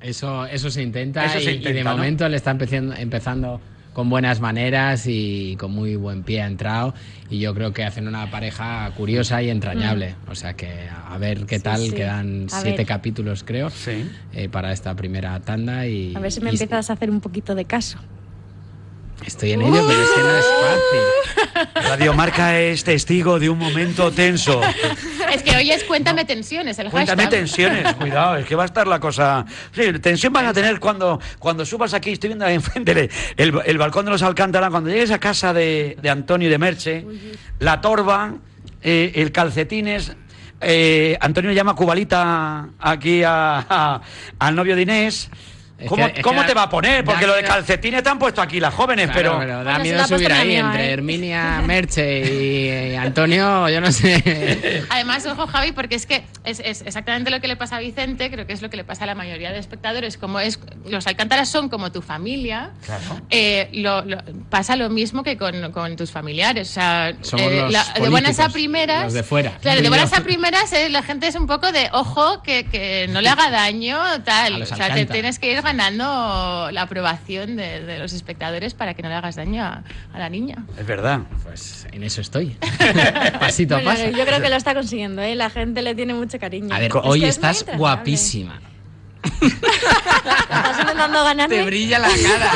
[0.00, 1.96] Eso, eso se intenta, Eso se y, y de intenta, ¿no?
[1.96, 3.60] momento le está empezando, empezando
[3.92, 6.94] con buenas maneras y con muy buen pie ha entrado
[7.30, 10.14] y yo creo que hacen una pareja curiosa y entrañable.
[10.28, 11.90] O sea que a a ver qué Sí, tal, sí.
[11.92, 12.86] quedan A siete ver.
[12.86, 14.08] capítulos creo Sí.
[14.34, 16.14] eh, para esta primera tanda y...
[16.14, 17.98] A ver si me y empiezas a hacer un poquito de caso.
[19.26, 21.27] Estoy en ello, pero es que no es fácil.
[21.74, 24.60] Radio Marca es testigo de un momento tenso.
[25.32, 27.40] Es que hoy es Cuéntame Tensiones, el Cuéntame hashtag.
[27.40, 29.44] tensiones, cuidado, es que va a estar la cosa.
[29.72, 33.78] Sí, tensión vas a tener cuando, cuando subas aquí, estoy viendo ahí enfrente el, el,
[33.78, 37.04] balcón de los Alcántara, cuando llegues a casa de, de Antonio y de Merche,
[37.58, 38.34] la torba,
[38.82, 40.12] eh, el calcetines.
[40.60, 44.00] eh, Antonio llama cubalita aquí a- a-
[44.38, 45.30] al novio de Inés.
[45.78, 47.04] Es ¿Cómo, que- es cómo que te va a poner?
[47.04, 49.62] Porque lo de calcetines te han puesto aquí las jóvenes, Claro, pero...
[49.62, 50.92] da Bueno, miedo subir ahí entre ¿eh?
[50.92, 54.82] Herminia, Merche y, y Antonio, yo no sé.
[54.90, 58.28] Además, ojo, Javi, porque es que es, es exactamente lo que le pasa a Vicente,
[58.28, 61.06] creo que es lo que le pasa a la mayoría de espectadores, como es, los
[61.06, 63.20] alcántaras son como tu familia, Claro.
[63.30, 64.18] eh, lo- lo-
[64.50, 66.70] pasa lo mismo que con, con tus familiares.
[66.70, 69.04] O sea, Somos eh, los la- de buenas a primeras.
[69.04, 69.52] los de fuera.
[69.62, 73.06] Claro, de buenas a primeras eh, la gente es un poco de, ojo, que, que
[73.10, 74.62] no le haga daño, tal.
[74.62, 78.94] A O sea, te tienes que ir ganando la aprobación de, de los espectadores para
[78.94, 80.64] que no le hagas daño a, a la niña.
[80.78, 81.20] Es verdad.
[81.44, 82.56] Pues en eso estoy.
[83.40, 84.10] Pasito a Bueno, paso.
[84.16, 85.34] yo creo que lo está consiguiendo, ¿eh?
[85.34, 86.74] La gente le tiene mucho cariño.
[86.74, 87.78] A ver, Es hoy es estás entrañable.
[87.78, 88.60] guapísima.
[89.42, 91.56] Estás intentando ganarme.
[91.56, 92.52] Te brilla la cara.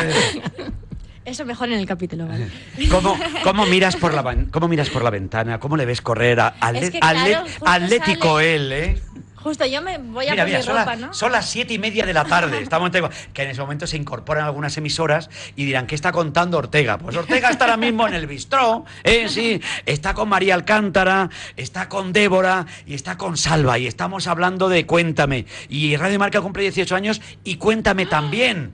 [1.24, 2.48] Eso mejor en el capítulo, ¿vale?
[2.90, 5.60] ¿Cómo, cómo miras por la cómo miras por la ventana?
[5.60, 6.40] ¿Cómo le ves correr?
[6.40, 9.02] A, Es que, claro, justo atlético sale- él, ¿eh?
[9.42, 11.12] Justo, yo me voy a Mira, por mira, mi son, ropa, ¿no?
[11.14, 12.60] son las siete y media de la tarde.
[12.62, 16.58] Estamos en- que en ese momento se incorporan algunas emisoras y dirán, ¿qué está contando
[16.58, 16.98] Ortega?
[16.98, 19.28] Pues Ortega está ahora mismo en el bistró, ¿eh?
[19.28, 23.78] Sí, está con María Alcántara, está con Débora y está con Salva.
[23.78, 25.46] Y estamos hablando de Cuéntame.
[25.68, 28.72] Y Radio Marca cumple 18 años y Cuéntame también.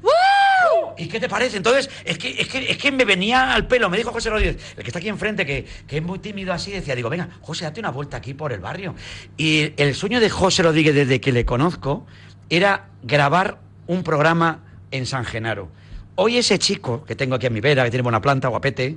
[0.99, 1.57] ¿Y qué te parece?
[1.57, 4.57] Entonces, es que, es, que, es que me venía al pelo, me dijo José Rodríguez,
[4.77, 7.65] el que está aquí enfrente, que, que es muy tímido así, decía, digo, venga, José,
[7.65, 8.95] date una vuelta aquí por el barrio.
[9.37, 12.07] Y el sueño de José Rodríguez desde que le conozco
[12.51, 15.69] era grabar un programa en San Genaro.
[16.17, 18.97] Hoy ese chico que tengo aquí a mi vera, que tiene buena planta, guapete,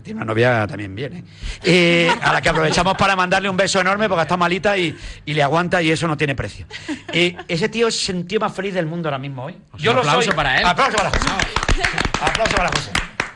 [0.00, 1.24] tiene una novia también bien, ¿eh?
[1.64, 5.34] Eh, a la que aprovechamos para mandarle un beso enorme porque está malita y, y
[5.34, 6.66] le aguanta y eso no tiene precio.
[7.12, 9.56] Eh, ese tío es el tío más feliz del mundo ahora mismo hoy.
[9.70, 10.64] Pues un aplauso para él.
[10.64, 11.26] Aplauso para José.
[12.22, 12.90] Aplauso para José.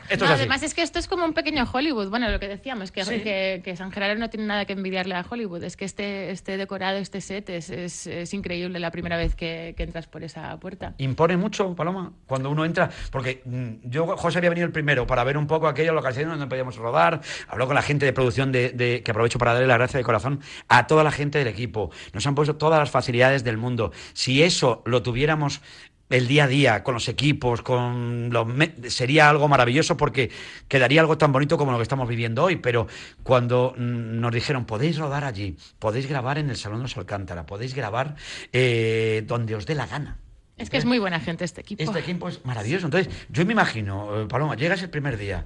[0.09, 0.41] Esto No, es así.
[0.41, 2.09] además es que esto es como un pequeño Hollywood.
[2.09, 3.19] Bueno, lo que decíamos, que, Sí.
[3.21, 5.63] que, que San Gerardo no tiene nada que envidiarle a Hollywood.
[5.63, 9.73] Es que este, este decorado, este set es, es, es increíble la primera vez que,
[9.77, 10.93] que entras por esa puerta.
[10.97, 15.23] Impone mucho, Paloma, cuando uno entra, porque mm, yo, José había venido el primero para
[15.23, 18.69] ver un poco aquello, localización donde podíamos rodar, habló con la gente de producción, de,
[18.71, 21.91] de- que aprovecho para darle la gracia de corazón a toda la gente del equipo.
[22.13, 23.91] Nos han puesto todas las facilidades del mundo.
[24.13, 25.61] Si eso lo tuviéramos
[26.09, 28.47] el día a día, con los equipos, con los
[28.87, 30.31] sería algo maravilloso porque
[30.67, 32.57] quedaría algo tan bonito como lo que estamos viviendo hoy.
[32.57, 32.87] Pero
[33.23, 37.45] cuando mm, nos dijeron, podéis rodar allí, podéis grabar en el Salón de los Alcántara,
[37.45, 38.15] podéis grabar
[38.53, 40.17] eh, donde os dé la gana.
[40.57, 41.83] Es que es muy buena gente este equipo.
[41.83, 42.87] Este equipo es maravilloso.
[42.87, 45.45] Entonces, yo me imagino, eh, Paloma, llegas el primer día.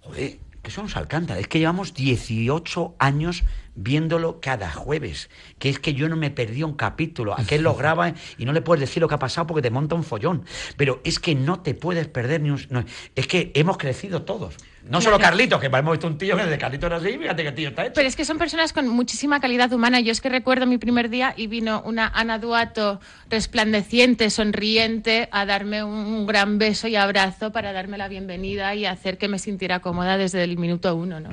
[0.00, 1.40] Joder, que somos Alcántara.
[1.40, 5.30] Es que llevamos 18 años viéndolo cada jueves.
[5.58, 7.38] Que es que yo no me perdí un capítulo.
[7.38, 9.94] Aquel lo graba y no le puedes decir lo que ha pasado porque te monta
[9.94, 10.44] un follón.
[10.76, 12.60] Pero es que no te puedes perder ni un.
[12.70, 12.84] no,
[13.14, 14.56] es que hemos crecido todos.
[14.88, 15.30] No solo Claro.
[15.30, 17.84] Carlito, que hemos visto un tío que desde Carlito era así, fíjate que tío está
[17.84, 17.94] hecho.
[17.94, 20.00] Pero es que son personas con muchísima calidad humana.
[20.00, 25.46] Yo es que recuerdo mi primer día y vino una Ana Duato resplandeciente, sonriente, a
[25.46, 29.80] darme un gran beso y abrazo para darme la bienvenida y hacer que me sintiera
[29.80, 31.30] cómoda desde el minuto uno, ¿no?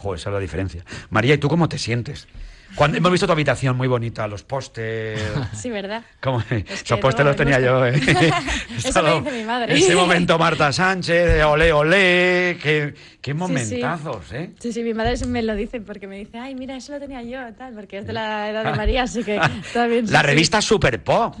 [0.00, 0.82] Joder, esa es la diferencia.
[1.10, 2.26] María, ¿y tú cómo te sientes?
[2.76, 5.20] Cuando hemos visto tu habitación muy bonita, los postes.
[5.54, 6.02] Sí, ¿verdad?
[6.20, 6.40] ¿Cómo?
[6.48, 7.94] que Esos postes los tenía yo, ¿eh?
[8.78, 9.76] Eso me dice mi madre.
[9.76, 12.56] Ese momento Marta Sánchez, olé, olé.
[12.62, 13.34] Qué, qué Sí, sí.
[13.34, 14.52] momentazos, ¿eh?
[14.60, 17.00] Sí, sí, mi madre sí me lo dice porque me dice, ay, mira, eso lo
[17.00, 19.40] tenía yo, tal, porque es de la edad de María, así que
[19.74, 20.06] también.
[20.06, 20.26] sí, La sí.
[20.26, 21.34] revista Super Pop.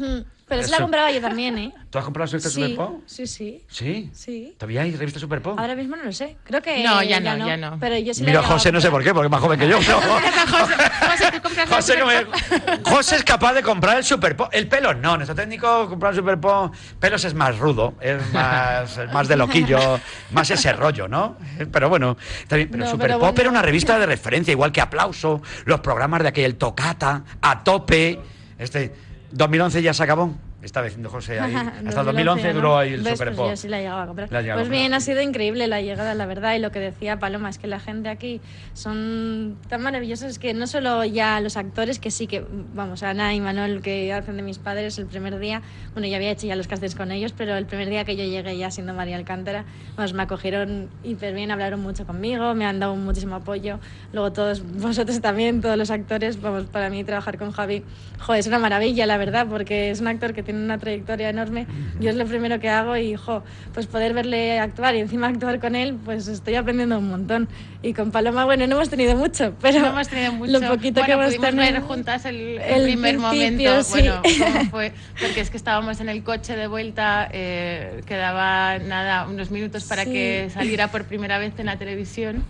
[0.50, 0.84] Pero se la Eso.
[0.84, 1.72] compraba yo también, ¿eh?
[1.90, 3.00] ¿Tú has comprado la revista Sí, Super Pop?
[3.06, 3.64] sí, sí.
[3.68, 4.10] Sí.
[4.12, 4.54] Sí.
[4.58, 5.56] ¿Todavía hay revista Super Pop?
[5.58, 6.36] Ahora mismo no lo sé.
[6.44, 6.82] Creo que.
[6.82, 7.78] No, ya no, ya no.
[7.80, 9.78] Pero yo sí Mira, José, no sé por qué, porque es más joven que yo.
[9.86, 14.48] pero- José, ¿tú compras José, me- José es capaz de comprar el Super Pop.
[14.52, 16.74] El pelo no, nuestro técnico comprar el Super Pop.
[16.98, 20.00] Pelos es más rudo, es más, es más de loquillo,
[20.32, 21.36] más ese rollo, ¿no?
[21.72, 22.16] Pero bueno.
[22.48, 23.40] Pero No, Super pero Pop bueno.
[23.42, 28.18] era una revista de referencia, igual que Aplauso, los programas de aquel Tocata, A Tope.
[28.58, 28.92] Este
[29.32, 30.34] 2011 ya se acabó.
[30.62, 31.54] Está diciendo José ahí.
[31.86, 32.54] Hasta el 2011 ¿no?
[32.54, 33.06] duró ahí el.
[33.06, 34.30] Super Pues yo sí la he llegado a comprar.
[34.30, 36.54] La Pues bien, ha sido increíble la llegada, la verdad.
[36.54, 38.40] Y lo que decía Paloma es que la gente aquí
[38.74, 42.44] son tan maravillosos que no solo ya los actores, que sí que,
[42.74, 45.62] vamos, Ana y Manuel que hacen de mis padres el primer día,
[45.94, 48.24] bueno, yo había hecho ya los castings con ellos, pero el primer día que yo
[48.24, 49.64] llegué ya siendo María Alcántara,
[49.96, 53.78] pues me acogieron hiper bien, hablaron mucho conmigo, me han dado muchísimo apoyo.
[54.12, 57.82] Luego todos vosotros también, todos los actores, vamos, para mí trabajar con Javi,
[58.18, 61.66] joder, es una maravilla, la verdad, porque es un actor que tiene una trayectoria enorme.
[62.00, 65.60] Yo es lo primero que hago y, jo, pues poder verle actuar y encima actuar
[65.60, 67.48] con él, pues estoy aprendiendo un montón.
[67.82, 70.52] Y con Paloma, bueno, no hemos tenido mucho, pero No hemos tenido mucho.
[70.52, 71.72] lo poquito bueno, que hemos tenido...
[71.72, 73.82] ver juntas el, el el primer momento.
[73.84, 73.90] sí.
[74.00, 79.26] Bueno, cómo fue, porque es que estábamos en el coche de vuelta, eh, quedaba nada,
[79.28, 80.12] unos minutos para Sí.
[80.12, 82.42] que saliera por primera vez en la televisión.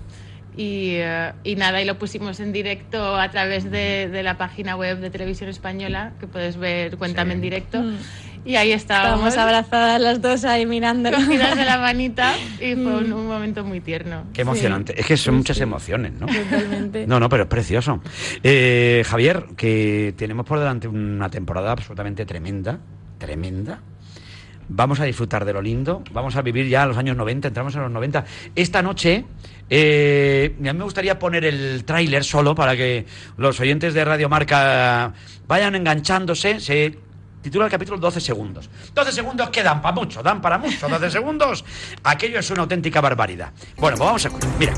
[0.61, 4.77] Y, eh, y nada, y lo pusimos en directo a través de, de la página
[4.77, 7.81] web de Televisión Española, que puedes ver Cuéntame en directo.
[7.81, 7.96] Mm.
[8.44, 11.11] Y ahí estábamos, Estábamos abrazadas las dos ahí mirando.
[11.12, 13.12] cogidas de la manita, y fue un, Mm.
[13.14, 14.25] un momento muy tierno.
[14.35, 15.01] Qué emocionante.
[15.01, 16.27] Es que son muchas emociones, ¿no?
[16.27, 17.07] Totalmente.
[17.07, 18.03] No, no, pero es precioso.
[18.42, 22.79] Eh, Javier, que tenemos por delante una temporada absolutamente tremenda,
[23.18, 23.81] tremenda.
[24.72, 27.83] Vamos a disfrutar de lo lindo, vamos a vivir ya los años 90, entramos en
[27.83, 28.24] los 90.
[28.54, 29.24] Esta noche,
[29.68, 33.04] eh, a mí me gustaría poner el tráiler solo para que
[33.37, 35.12] los oyentes de Radio Marca
[35.48, 36.61] vayan enganchándose.
[36.61, 36.96] Se
[37.42, 38.70] titula el capítulo 12 segundos.
[38.94, 40.88] 12 segundos que dan para mucho, dan para mucho.
[40.88, 41.64] 12 segundos,
[42.04, 43.52] aquello es una auténtica barbaridad.
[43.76, 44.30] Bueno, pues vamos a...
[44.56, 44.74] Mira.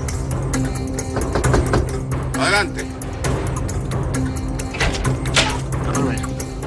[2.41, 2.87] Adelante.
[5.85, 6.21] Don Manuel,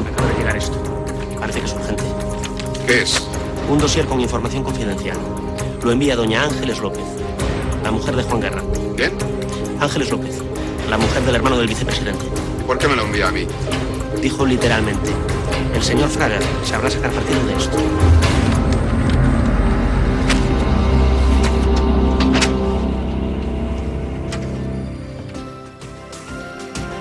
[0.04, 1.38] me acaba de llegar esto.
[1.40, 2.05] Parece que es urgente.
[2.88, 3.28] ¿Qué es?
[3.68, 5.18] Un dossier con información confidencial.
[5.84, 7.04] Lo envía doña Ángeles López,
[7.84, 8.62] la mujer de Juan Guerra.
[8.96, 9.14] ¿Quién?
[9.80, 10.44] Ángeles López,
[10.88, 12.24] la mujer del hermano del vicepresidente.
[12.68, 13.48] ¿Por qué me lo envía a mí?
[14.22, 15.10] Dijo literalmente,
[15.74, 17.78] el señor Fraga sabrá sacar partido de esto.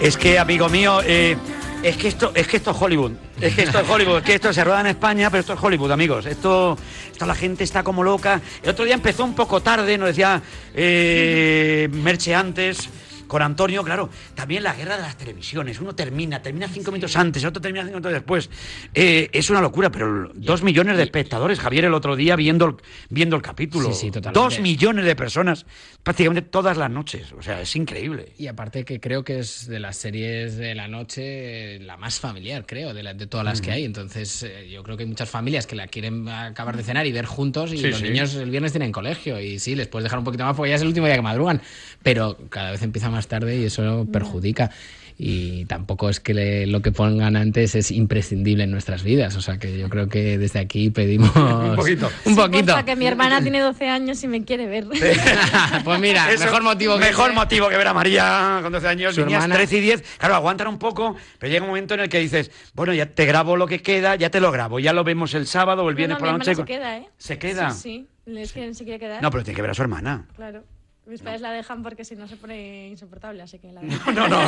[0.01, 1.37] Es que, amigo mío, eh,
[1.85, 3.13] es que esto, es que esto es Hollywood.
[3.39, 5.63] Es que esto es Hollywood, es que esto se rueda en España, pero esto es
[5.63, 6.25] Hollywood, amigos.
[6.25, 6.79] Esto,
[7.13, 8.41] esto la gente está como loca.
[8.63, 10.41] El otro día empezó un poco tarde, nos decía
[10.75, 12.89] eh, Merche antes,
[13.35, 15.81] con Antonio, claro, también la guerra de las televisiones.
[15.81, 18.49] Uno termina, termina cinco minutos antes, otro termina cinco minutos después.
[18.95, 22.75] Eh, es una locura, pero dos millones de espectadores, Javier, el otro día viendo el,
[23.11, 23.93] viendo el capítulo.
[23.93, 24.39] Sí, sí, totalmente.
[24.39, 25.67] Dos millones de personas,
[26.05, 27.33] prácticamente todas las noches.
[27.33, 28.33] O sea, es increíble.
[28.39, 32.21] Y aparte que creo que es de las series de la noche eh, la más
[32.21, 33.85] familiar, creo, de, la- de todas las que hay.
[33.85, 37.11] Entonces, eh, yo creo que hay muchas familias que la quieren acabar de cenar y
[37.11, 40.21] ver juntos y Sí, los niños el viernes tienen colegio y sí, les puedes dejar
[40.21, 41.61] un poquito más porque ya es el último día que madrugan,
[42.05, 44.71] pero cada vez empieza más tarde y eso perjudica.
[45.17, 49.37] Y tampoco es que le- lo que pongan antes es imprescindible en nuestras vidas.
[49.37, 52.11] O sea que yo creo que desde aquí pedimos un poquito.
[52.25, 52.75] Un poquito.
[52.85, 54.87] Que mi hermana tiene 12 años y me quiere ver.
[55.85, 57.35] pues mira, Eso, mejor motivo que mejor ese.
[57.37, 59.55] motivo que ver a María con 12 años, Su niñas hermana.
[59.55, 60.03] 13 y 10.
[60.19, 63.25] Claro, aguantan un poco, pero llega un momento en el que dices, bueno, ya te
[63.25, 65.95] grabo lo que queda, ya te lo grabo, ya lo vemos el sábado o el
[65.95, 66.57] viernes no, por la noche.
[66.57, 67.07] se queda, ¿eh?
[67.19, 67.71] ¿Se queda?
[67.71, 68.33] Sí, sí.
[68.37, 69.23] Es que se quiere quedar.
[69.23, 70.27] No, pero tiene que ver a su hermana.
[70.35, 70.65] Claro.
[71.07, 74.39] Mis padres la dejan porque si no se pone insoportable, así que la No, no,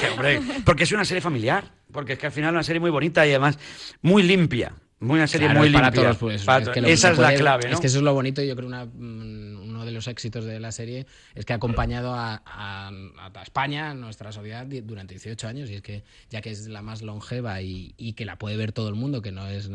[0.00, 2.80] que, hombre, porque es una serie familiar, porque es que al final es una serie
[2.80, 3.58] muy bonita y además
[4.02, 4.72] muy limpia.
[4.98, 6.02] Muy una serie Claro, muy para limpia.
[6.04, 7.74] todos, pues, Para es que Esa es la clave, ¿no?
[7.74, 10.44] Es que eso es lo bonito y yo creo una, mm, uno de los éxitos
[10.44, 12.90] de la serie es que ha acompañado a, a-
[13.34, 15.70] a España, nuestra sociedad, durante 18 años.
[15.70, 18.72] Y es que ya que es la más longeva y, y que la puede ver
[18.72, 19.70] todo el mundo, que no es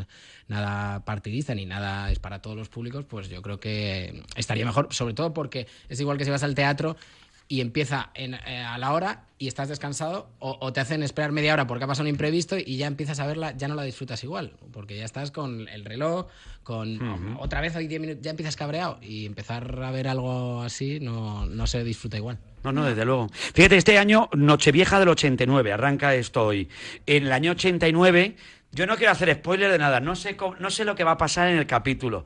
[0.48, 4.88] nada partidista ni nada es para todos los públicos, pues yo creo que estaría mejor,
[4.94, 6.98] sobre todo porque es igual que si vas al teatro
[7.52, 11.34] y empieza en- eh, a la hora y estás descansado o, o te hacen esperar
[11.34, 13.84] media hora porque ha pasado un imprevisto y ya empiezas a verla, ya no la
[13.84, 16.28] disfrutas igual, porque ya estás con el reloj,
[16.64, 21.00] con otra vez hay 10 minutos, ya empiezas cabreado y empezar a ver algo así
[21.02, 22.38] no, no se disfruta igual.
[22.64, 23.28] No, no, desde luego.
[23.34, 26.70] Fíjate, este año, Nochevieja del 89, arranca esto hoy.
[27.06, 28.38] En el año 89,
[28.72, 31.12] yo no quiero hacer spoiler de nada, no sé, cómo- no sé lo que va
[31.12, 32.24] a pasar en el capítulo,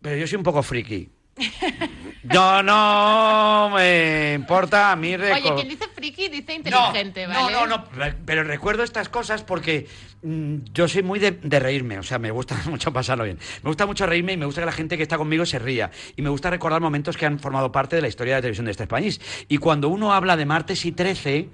[0.00, 1.10] pero yo soy un poco friki.
[2.24, 7.52] No, no me importa a mí Oye, quien dice friki dice inteligente, no, ¿vale?
[7.52, 9.88] No, no, no, pero recuerdo estas cosas porque
[10.22, 13.38] mm, yo soy muy de, de reírme, o sea, me gusta mucho pasarlo bien.
[13.62, 15.90] Me gusta mucho reírme y me gusta que la gente que está conmigo se ría.
[16.16, 18.66] Y me gusta recordar momentos que han formado parte de la historia de la televisión
[18.66, 19.20] de este país.
[19.48, 21.48] Y cuando uno habla de martes y 13,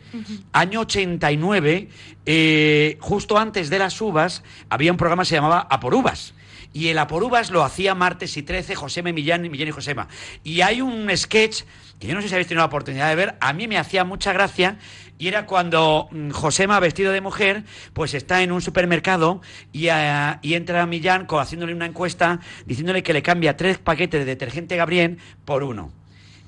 [0.53, 1.89] año 89,
[2.27, 6.35] eh, justo antes de las uvas, había un programa que se llamaba A por Uvas.
[6.73, 9.73] Y el A por Uvas lo hacía martes y 13 Josema y Millán, Millán y
[9.73, 10.09] Josema.
[10.45, 11.63] Y hay un sketch
[11.99, 14.05] que yo no sé si habéis tenido la oportunidad de ver, a mí me hacía
[14.05, 14.79] mucha gracia
[15.19, 19.41] y era cuando mm, Josema, vestido de mujer, pues está en un supermercado
[19.73, 24.27] y, ah, y entra Millán haciéndole una encuesta diciéndole que le cambia tres paquetes de
[24.27, 25.98] detergente Gabriel por uno.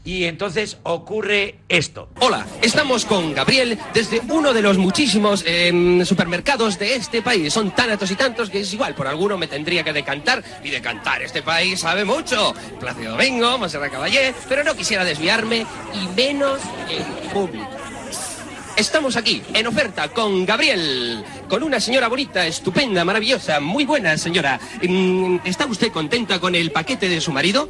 [0.04, 2.08] Y entonces ocurre esto.
[2.20, 7.52] Hola, estamos con Gabriel desde uno de los muchísimos em, supermercados de este país.
[7.52, 10.42] Son tantos y tantos que es igual, por alguno me tendría que decantar.
[10.64, 12.54] Y decantar, este país sabe mucho.
[12.78, 17.79] Plácido Domingo, Monserrat Caballé, pero no quisiera desviarme y menos en público.
[18.80, 24.58] Estamos aquí, en oferta, con Gabriel, con una señora bonita, estupenda, maravillosa, muy buena señora.
[24.82, 27.68] Mm, ¿Está usted contenta con el paquete de su marido?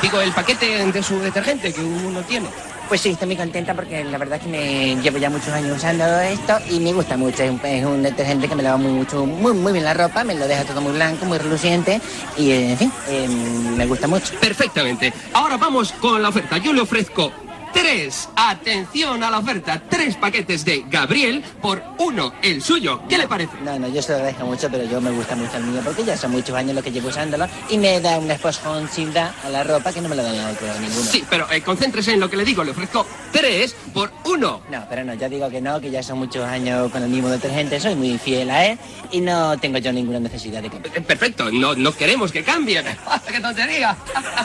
[0.00, 2.46] Digo, el paquete de su detergente que uno tiene.
[2.88, 5.76] Pues sí, estoy muy contenta porque la verdad es que me llevo ya muchos años
[5.76, 7.42] usando esto y me gusta mucho.
[7.42, 10.22] Es un, es un detergente que me lava muy, mucho, muy, muy bien la ropa,
[10.22, 12.00] me lo deja todo muy blanco, muy reluciente
[12.38, 14.34] y, en fin, eh, me gusta mucho.
[14.40, 15.12] Perfectamente.
[15.32, 16.58] Ahora vamos con la oferta.
[16.58, 17.32] Yo le ofrezco
[17.72, 23.02] tres, atención a la oferta, tres paquetes de Gabriel por uno, el suyo.
[23.08, 23.52] ¿Qué le parece?
[23.64, 26.04] No, no, yo se lo dejo mucho, pero yo me gusta mucho el mío porque
[26.04, 29.64] ya son muchos años los que llevo usándolo y me da un esponjita a la
[29.64, 31.10] ropa que no me lo dan a otro ninguno.
[31.10, 32.64] Sí, pero eh, concéntrese en lo que le digo.
[32.64, 34.62] Le ofrezco tres por uno.
[34.70, 37.28] No, pero no, ya digo que no, que ya son muchos años con el mismo
[37.28, 38.78] detergente, soy muy fiel a él
[39.10, 40.76] y no tengo yo ninguna necesidad de que...
[40.76, 42.82] Eh, Perfecto, no, no queremos que cambie.
[43.30, 43.96] ¡Qué tontería!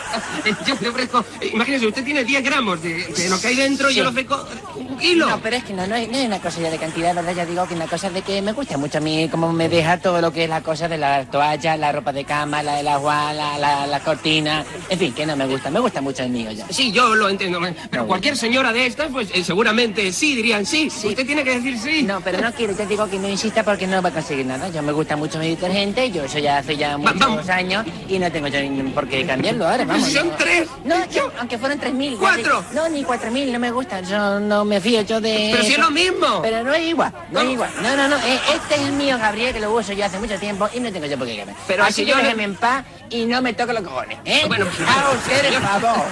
[0.68, 3.94] yo le ofrezco, imagínese, usted tiene 10 gramos de, de lo que hay dentro y
[3.94, 3.98] Sí.
[3.98, 5.28] yo le ofrezco un kilo.
[5.30, 7.34] No, pero es que no, no, es, no es una cosa ya de cantidad, ¿verdad?
[7.36, 9.98] Ya digo que una cosa de que me gusta mucho a mí, como me deja
[10.00, 12.88] todo lo que es la cosa de las toallas, la ropa de cama, la del
[12.88, 16.30] agua, la, la, la cortina, en fin, que no me gusta, me gusta mucho el
[16.30, 16.66] mío ya.
[16.70, 20.66] Sí, yo lo entiendo, pero No, cualquier señora de estas, pues eh, seguramente sí dirían
[20.66, 20.88] sí.
[20.88, 22.04] Usted tiene que decir sí.
[22.04, 24.70] No, pero no quiero, te digo que no insista porque no va a conseguir nada.
[24.70, 28.32] Yo me gusta mucho mi detergente, yo eso ya hace ya muchos años y no
[28.32, 28.60] tengo yo
[28.94, 30.10] por qué cambiarlo ahora, vamos.
[30.10, 30.68] Son tres.
[30.84, 32.16] No, yo, aunque fueran tres mil.
[32.18, 32.64] ¡Cuatro!
[32.74, 35.74] No, ni cuatro mil, no me gusta, yo no me fío yo de Pero si
[35.74, 36.42] es lo mismo.
[36.42, 37.70] Pero no es igual, no es igual.
[37.82, 40.38] No, no, no, eh, este es el mío, Gabriel, que lo uso yo hace mucho
[40.40, 41.58] tiempo y no tengo yo por qué cambiar.
[41.68, 44.18] Pero Así si que yo le- déjeme en paz y no me toque los cojones,
[44.26, 44.44] ¿eh?
[44.48, 46.06] Bueno, a usted el yo- favor.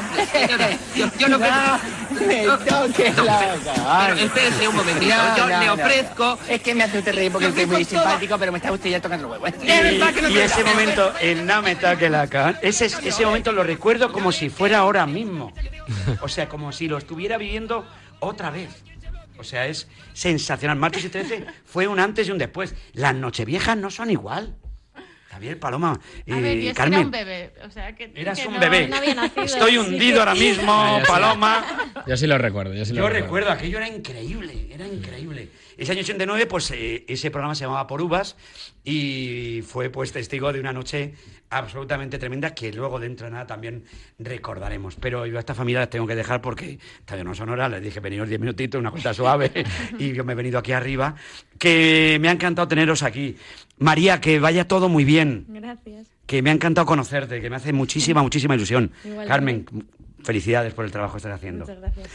[0.96, 1.48] Yo, yo no, me
[2.46, 3.40] toque No, la
[4.08, 5.16] pero espérese un momentito.
[5.16, 5.74] No, yo no, le no.
[5.74, 6.38] ofrezco.
[6.48, 9.02] Es que me hace usted reír porque estoy muy simpático, pero me está usted ya
[9.02, 9.60] tocando los huevos.
[9.64, 14.12] Y, y ese momento, el no me toque la cara, ese, ese momento lo recuerdo
[14.12, 15.52] como si fuera ahora mismo.
[16.22, 17.86] O sea, como si lo estuviera viviendo
[18.20, 18.84] otra vez.
[19.38, 20.78] O sea, es sensacional.
[20.78, 22.76] Martes y 13 fue un antes y un después.
[22.94, 24.56] Las nocheviejas no son igual.
[25.34, 27.00] Javier Paloma, A ver, eh, yo que Carmen.
[27.00, 27.54] era un bebé.
[27.66, 28.88] O sea, que, Eras que un no- bebé.
[28.88, 29.78] no había nacido, Estoy sí.
[29.80, 31.12] hundido ahora mismo, yo sí.
[31.12, 31.66] Paloma.
[32.08, 33.26] Yo sí lo recuerdo, yo sí lo Yo recuerdo.
[33.26, 35.50] recuerdo, aquello era increíble, era increíble.
[35.76, 38.36] Ese año 89, pues eh, ese programa se llamaba Por Uvas
[38.84, 41.14] y fue pues testigo de una noche
[41.50, 43.84] absolutamente tremenda que luego dentro de nada también
[44.20, 44.96] recordaremos.
[44.96, 47.82] Pero yo a esta familia las tengo que dejar porque todavía no son horas, les
[47.82, 49.52] dije veniros 10 minutitos, una cuenta suave
[50.00, 51.16] y yo me he venido aquí arriba.
[51.58, 53.36] Que me ha encantado teneros aquí.
[53.78, 55.46] María, que vaya todo muy bien.
[55.50, 56.08] Gracias.
[56.26, 58.92] Que me ha encantado conocerte, que me hace muchísima, muchísima ilusión.
[59.28, 59.66] Carmen,
[60.24, 61.66] felicidades por el trabajo que estás haciendo.
[61.66, 62.10] Muchas gracias.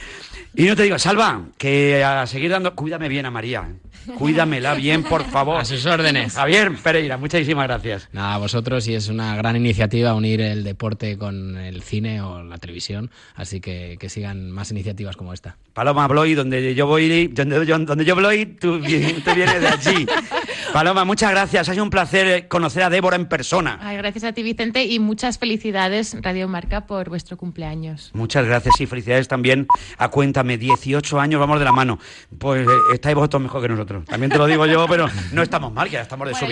[0.54, 2.74] Y no te digo, Salva, que a seguir dando.
[2.74, 3.68] Cuídame bien a María.
[4.16, 5.60] Cuídamela bien, por favor.
[5.60, 6.34] A sus órdenes.
[6.34, 8.08] Javier Pereira, muchísimas gracias.
[8.12, 12.42] Nada, a vosotros y es una gran iniciativa unir el deporte con el cine o
[12.42, 15.56] la televisión, así que que sigan más iniciativas como esta.
[15.72, 20.06] Paloma Bloy, donde yo voy, donde yo, donde yo voy, tú, tú vienes de allí.
[20.72, 21.68] Paloma, muchas gracias.
[21.68, 23.78] Ha sido un placer eh, conocer a Débora en persona.
[23.80, 28.10] Ay, gracias a ti, Vicente, y muchas felicidades, Radio Marca, por vuestro cumpleaños.
[28.12, 30.58] Muchas gracias y felicidades también a Cuéntame.
[30.58, 31.98] 18 años, vamos de la mano.
[32.38, 33.97] Pues eh, estáis vosotros mejor que nosotros.
[34.06, 36.38] También te lo digo yo, pero no estamos mal, ya estamos de Bueno,